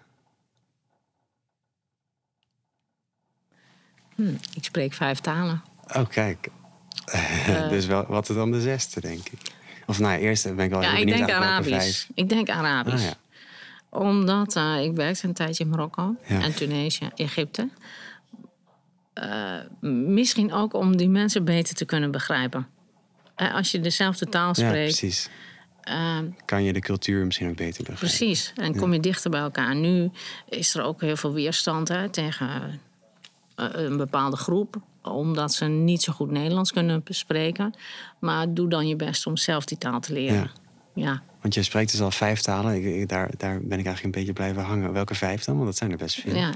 Hm, 4.15 4.35
ik 4.55 4.65
spreek 4.65 4.93
vijf 4.93 5.19
talen. 5.21 5.63
Oh, 5.97 6.09
kijk. 6.09 6.49
dus 7.69 7.87
wel, 7.87 8.07
wat 8.07 8.29
is 8.29 8.35
dan 8.35 8.51
de 8.53 8.61
zesde, 8.61 9.01
denk 9.01 9.29
ik? 9.29 9.39
Of 9.87 9.99
nou 9.99 10.19
eerst 10.19 10.55
ben 10.55 10.65
ik 10.65 10.71
wel 10.71 10.83
Ja, 10.83 10.91
heel 10.91 10.99
ik 10.99 11.05
benieuwd 11.05 11.27
denk 11.27 11.31
eigenlijk 11.31 11.63
welke 11.65 11.75
Arabisch. 11.77 12.05
vijf. 12.07 12.09
Ik 12.15 12.29
denk 12.29 12.49
Arabisch. 12.49 13.05
Ah, 13.05 13.11
ja. 13.11 13.17
Omdat 13.99 14.57
eh, 14.57 14.83
ik 14.85 14.93
werkte 14.93 15.27
een 15.27 15.35
tijdje 15.35 15.65
in 15.65 15.71
Marokko 15.71 16.15
Ja. 16.27 16.43
en 16.43 16.55
Tunesië, 16.55 17.09
Egypte. 17.15 17.69
Eh, 19.13 19.55
misschien 19.81 20.53
ook 20.53 20.75
om 20.75 20.97
die 20.97 21.09
mensen 21.09 21.45
beter 21.45 21.75
te 21.75 21.85
kunnen 21.85 22.11
begrijpen. 22.11 22.67
Eh, 23.35 23.55
als 23.55 23.71
je 23.71 23.81
dezelfde 23.81 24.27
taal 24.29 24.47
ja, 24.47 24.53
spreekt. 24.55 24.99
precies. 24.99 25.29
eh, 25.81 26.19
Kan 26.45 26.63
je 26.65 26.73
de 26.73 26.81
cultuur 26.81 27.25
misschien 27.27 27.49
ook 27.49 27.57
beter 27.57 27.85
begrijpen? 27.85 28.09
precies. 28.09 28.53
En 28.57 28.77
kom 28.77 28.93
je 28.93 29.01
dichter 29.01 29.31
bij 29.31 29.41
elkaar. 29.41 29.75
Nu 29.77 30.11
is 30.49 30.75
er 30.75 30.83
ook 30.83 31.01
heel 31.01 31.17
veel 31.17 31.33
weerstand 31.33 31.89
hè, 31.89 32.09
tegen 32.09 32.81
een 33.55 33.97
bepaalde 33.97 34.37
groep. 34.37 34.77
Omdat 35.03 35.53
ze 35.55 35.65
niet 35.65 36.03
zo 36.03 36.13
goed 36.13 36.31
Nederlands 36.31 36.73
kunnen 36.73 37.01
bespreken. 37.05 37.75
Maar 38.19 38.55
doe 38.55 38.69
dan 38.69 38.89
je 38.89 38.97
best 38.97 39.27
om 39.27 39.37
zelf 39.37 39.65
die 39.65 39.79
taal 39.79 40.01
te 40.01 40.13
leren. 40.13 40.37
Ja. 40.39 40.51
Ja. 40.97 41.23
Want 41.41 41.55
je 41.55 41.63
spreekt 41.63 41.91
dus 41.91 42.01
al 42.01 42.11
vijf 42.11 42.41
talen. 42.41 42.75
Ik, 42.75 42.85
ik- 42.85 43.09
daar, 43.09 43.31
daar 43.37 43.61
ben 43.63 43.79
ik 43.79 43.87
eigenlijk 43.87 44.05
een 44.05 44.11
beetje 44.11 44.33
blijven 44.33 44.63
hangen. 44.63 44.93
Welke 44.93 45.15
vijf 45.15 45.45
dan? 45.45 45.55
Want 45.55 45.67
dat 45.67 45.77
zijn 45.77 45.91
er 45.91 45.97
best 45.97 46.21
veel. 46.21 46.35
Ja, 46.35 46.51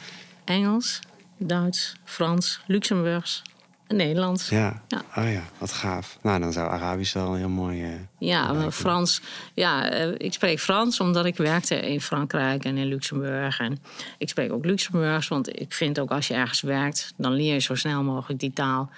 Engels, 0.44 1.00
Duits, 1.37 1.96
Frans, 2.05 2.61
Luxemburgs 2.66 3.42
en 3.87 3.96
Nederlands. 3.96 4.48
Ja. 4.48 4.83
Ja. 4.88 5.03
Oh 5.16 5.33
ja, 5.33 5.42
wat 5.59 5.72
gaaf. 5.72 6.18
Nou, 6.22 6.40
dan 6.40 6.53
zou 6.53 6.70
Arabisch 6.70 7.12
wel 7.14 7.35
heel 7.35 7.48
mooi... 7.48 7.83
eh, 7.83 7.90
Ja, 8.18 8.53
maar 8.53 8.70
Frans. 8.70 9.20
Ja, 9.55 9.90
eh, 9.90 10.09
ik 10.16 10.33
spreek 10.33 10.61
Frans 10.61 11.00
omdat 11.00 11.24
ik 11.24 11.37
werkte 11.37 11.74
in 11.81 12.00
Frankrijk 12.00 12.64
en 12.64 12.76
in 12.76 12.87
Luxemburg. 12.87 13.59
En 13.61 13.79
ik 14.18 14.29
spreek 14.29 14.53
ook 14.53 14.64
Luxemburgs, 14.64 15.29
want 15.29 15.61
ik 15.61 15.72
vind 15.72 15.98
ook 15.98 16.11
als 16.11 16.29
je 16.29 16.35
ergens 16.35 16.61
werkt, 16.61 17.12
dan 17.16 17.33
leer 17.33 17.53
je 17.53 17.59
zo 17.61 17.74
snel 17.74 18.03
mogelijk 18.03 18.40
die 18.40 18.53
taal. 18.53 18.90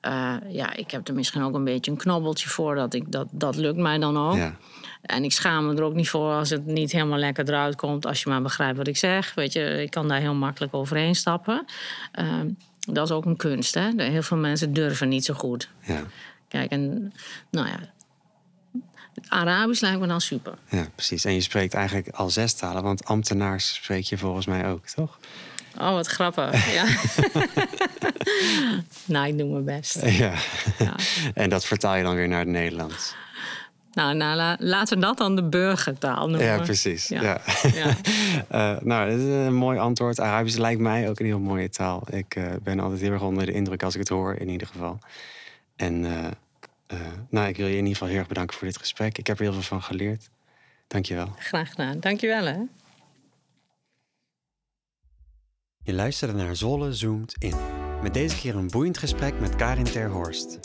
Eh, 0.00 0.34
ja, 0.48 0.74
ik 0.74 0.90
heb 0.90 1.08
er 1.08 1.14
misschien 1.14 1.42
ook 1.42 1.54
een 1.54 1.64
beetje 1.64 1.90
een 1.90 1.96
knobbeltje 1.96 2.48
voor. 2.48 2.74
Dat, 2.74 2.94
ik, 2.94 3.12
dat, 3.12 3.26
dat 3.30 3.56
lukt 3.56 3.78
mij 3.78 3.98
dan 3.98 4.16
ook. 4.18 4.36
Ja. 4.36 4.56
En 5.02 5.24
ik 5.24 5.32
schaam 5.32 5.66
me 5.66 5.74
er 5.74 5.82
ook 5.82 5.94
niet 5.94 6.08
voor 6.08 6.32
als 6.32 6.50
het 6.50 6.66
niet 6.66 6.92
helemaal 6.92 7.18
lekker 7.18 7.48
eruit 7.48 7.76
komt. 7.76 8.06
Als 8.06 8.22
je 8.22 8.30
maar 8.30 8.42
begrijpt 8.42 8.76
wat 8.76 8.86
ik 8.86 8.96
zeg. 8.96 9.34
Weet 9.34 9.52
je, 9.52 9.82
ik 9.82 9.90
kan 9.90 10.08
daar 10.08 10.20
heel 10.20 10.34
makkelijk 10.34 10.74
overheen 10.74 11.14
stappen. 11.14 11.64
Ehm, 12.12 12.48
dat 12.78 13.04
is 13.04 13.14
ook 13.14 13.24
een 13.24 13.36
kunst. 13.36 13.74
Hè? 13.74 13.90
Heel 13.96 14.22
veel 14.22 14.36
mensen 14.36 14.72
durven 14.72 15.08
niet 15.08 15.24
zo 15.24 15.34
goed. 15.34 15.68
Ja. 15.80 16.02
Kijk, 16.48 16.70
en 16.70 17.12
nou 17.50 17.66
ja. 17.66 17.78
Arabisch 19.28 19.80
lijkt 19.80 20.00
me 20.00 20.06
dan 20.06 20.20
super. 20.20 20.54
ja, 20.68 20.86
precies. 20.94 21.24
En 21.24 21.34
je 21.34 21.40
spreekt 21.40 21.74
eigenlijk 21.74 22.08
al 22.08 22.30
zes 22.30 22.54
talen. 22.54 22.82
Want 22.82 23.04
ambtenaars 23.04 23.74
spreek 23.74 24.04
je 24.04 24.18
volgens 24.18 24.46
mij 24.46 24.68
ook, 24.68 24.86
toch? 24.86 25.18
Oh, 25.78 25.92
wat 25.92 26.06
grappig. 26.06 26.66
Ja. 26.74 26.84
nou, 29.04 29.28
ik 29.28 29.38
doe 29.38 29.48
mijn 29.48 29.64
best. 29.64 30.06
Ja. 30.06 30.34
Ja. 30.78 30.94
en 31.34 31.50
dat 31.50 31.64
vertaal 31.64 31.96
je 31.96 32.02
dan 32.02 32.14
weer 32.14 32.28
naar 32.28 32.38
het 32.38 32.48
Nederlands. 32.48 33.14
Nou, 33.92 34.14
nou 34.14 34.36
la- 34.36 34.56
laten 34.58 34.96
we 34.98 35.02
dat 35.02 35.16
dan 35.18 35.36
de 35.36 35.44
burgertaal 35.48 36.28
noemen. 36.28 36.46
Ja, 36.46 36.58
precies. 36.58 37.08
Ja. 37.08 37.22
Ja. 37.22 37.40
Ja. 37.74 37.96
Eh, 38.48 38.76
nou, 38.80 39.10
dat 39.10 39.18
is 39.18 39.24
een 39.24 39.54
mooi 39.54 39.78
antwoord. 39.78 40.20
Arabisch 40.20 40.56
lijkt 40.56 40.80
mij 40.80 41.08
ook 41.08 41.20
een 41.20 41.26
heel 41.26 41.38
mooie 41.38 41.68
taal. 41.68 42.02
Ik 42.10 42.34
eh, 42.34 42.44
ben 42.62 42.80
altijd 42.80 43.00
heel 43.00 43.12
erg 43.12 43.22
onder 43.22 43.46
de 43.46 43.52
indruk 43.52 43.82
als 43.82 43.94
ik 43.94 44.00
het 44.00 44.08
hoor, 44.08 44.34
in 44.34 44.48
ieder 44.48 44.66
geval. 44.66 44.98
En 45.76 46.04
eh, 46.04 46.26
eh, 46.86 46.98
nou, 47.28 47.48
ik 47.48 47.56
wil 47.56 47.66
je 47.66 47.72
in 47.72 47.78
ieder 47.78 47.92
geval 47.92 48.08
heel 48.08 48.18
erg 48.18 48.28
bedanken 48.28 48.56
voor 48.56 48.66
dit 48.66 48.76
gesprek. 48.78 49.18
Ik 49.18 49.26
heb 49.26 49.36
er 49.38 49.42
heel 49.42 49.52
veel 49.52 49.62
van 49.62 49.82
geleerd. 49.82 50.30
Dank 50.86 51.06
je 51.06 51.14
wel. 51.14 51.34
Graag 51.38 51.68
gedaan. 51.70 52.00
Dankjewel, 52.00 52.44
hè. 52.44 52.56
Je 55.84 55.92
luisterde 55.92 56.34
naar 56.34 56.56
Zolle 56.56 56.92
Zoomt 56.92 57.34
In. 57.38 57.54
Met 58.02 58.14
deze 58.14 58.36
keer 58.36 58.56
een 58.56 58.70
boeiend 58.70 58.98
gesprek 58.98 59.40
met 59.40 59.56
Karin 59.56 59.84
Terhorst. 59.84 60.58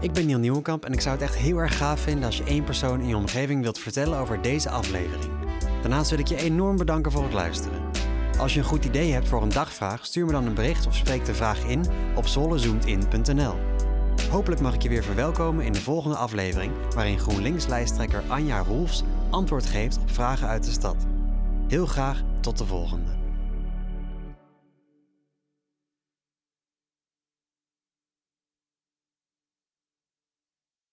Ik 0.00 0.12
ben 0.12 0.26
Niel 0.26 0.38
Nieuwenkamp 0.38 0.84
en 0.84 0.92
ik 0.92 1.00
zou 1.00 1.14
het 1.14 1.24
echt 1.24 1.36
heel 1.36 1.58
erg 1.58 1.76
gaaf 1.76 2.00
vinden 2.00 2.24
als 2.24 2.36
je 2.36 2.44
één 2.44 2.64
persoon 2.64 3.00
in 3.00 3.08
je 3.08 3.16
omgeving 3.16 3.62
wilt 3.62 3.78
vertellen 3.78 4.18
over 4.18 4.42
deze 4.42 4.70
aflevering. 4.70 5.32
Daarnaast 5.80 6.10
wil 6.10 6.18
ik 6.18 6.26
je 6.26 6.36
enorm 6.36 6.76
bedanken 6.76 7.12
voor 7.12 7.22
het 7.22 7.32
luisteren. 7.32 7.80
Als 8.38 8.54
je 8.54 8.58
een 8.58 8.66
goed 8.66 8.84
idee 8.84 9.12
hebt 9.12 9.28
voor 9.28 9.42
een 9.42 9.48
dagvraag, 9.48 10.06
stuur 10.06 10.26
me 10.26 10.32
dan 10.32 10.46
een 10.46 10.54
bericht 10.54 10.86
of 10.86 10.94
spreek 10.94 11.24
de 11.24 11.34
vraag 11.34 11.64
in 11.64 11.84
op 12.16 12.26
zollezoomtin.nl. 12.26 13.54
Hopelijk 14.30 14.60
mag 14.60 14.74
ik 14.74 14.82
je 14.82 14.88
weer 14.88 15.02
verwelkomen 15.02 15.64
in 15.64 15.72
de 15.72 15.80
volgende 15.80 16.16
aflevering, 16.16 16.72
waarin 16.94 17.18
GroenLinks-lijsttrekker 17.18 18.22
Anja 18.28 18.58
Roelfs 18.58 19.02
antwoord 19.30 19.66
geeft 19.66 19.98
op 19.98 20.10
vragen 20.10 20.48
uit 20.48 20.64
de 20.64 20.70
stad. 20.70 21.06
Heel 21.68 21.86
graag 21.86 22.22
tot 22.40 22.58
de 22.58 22.66
volgende. 22.66 23.25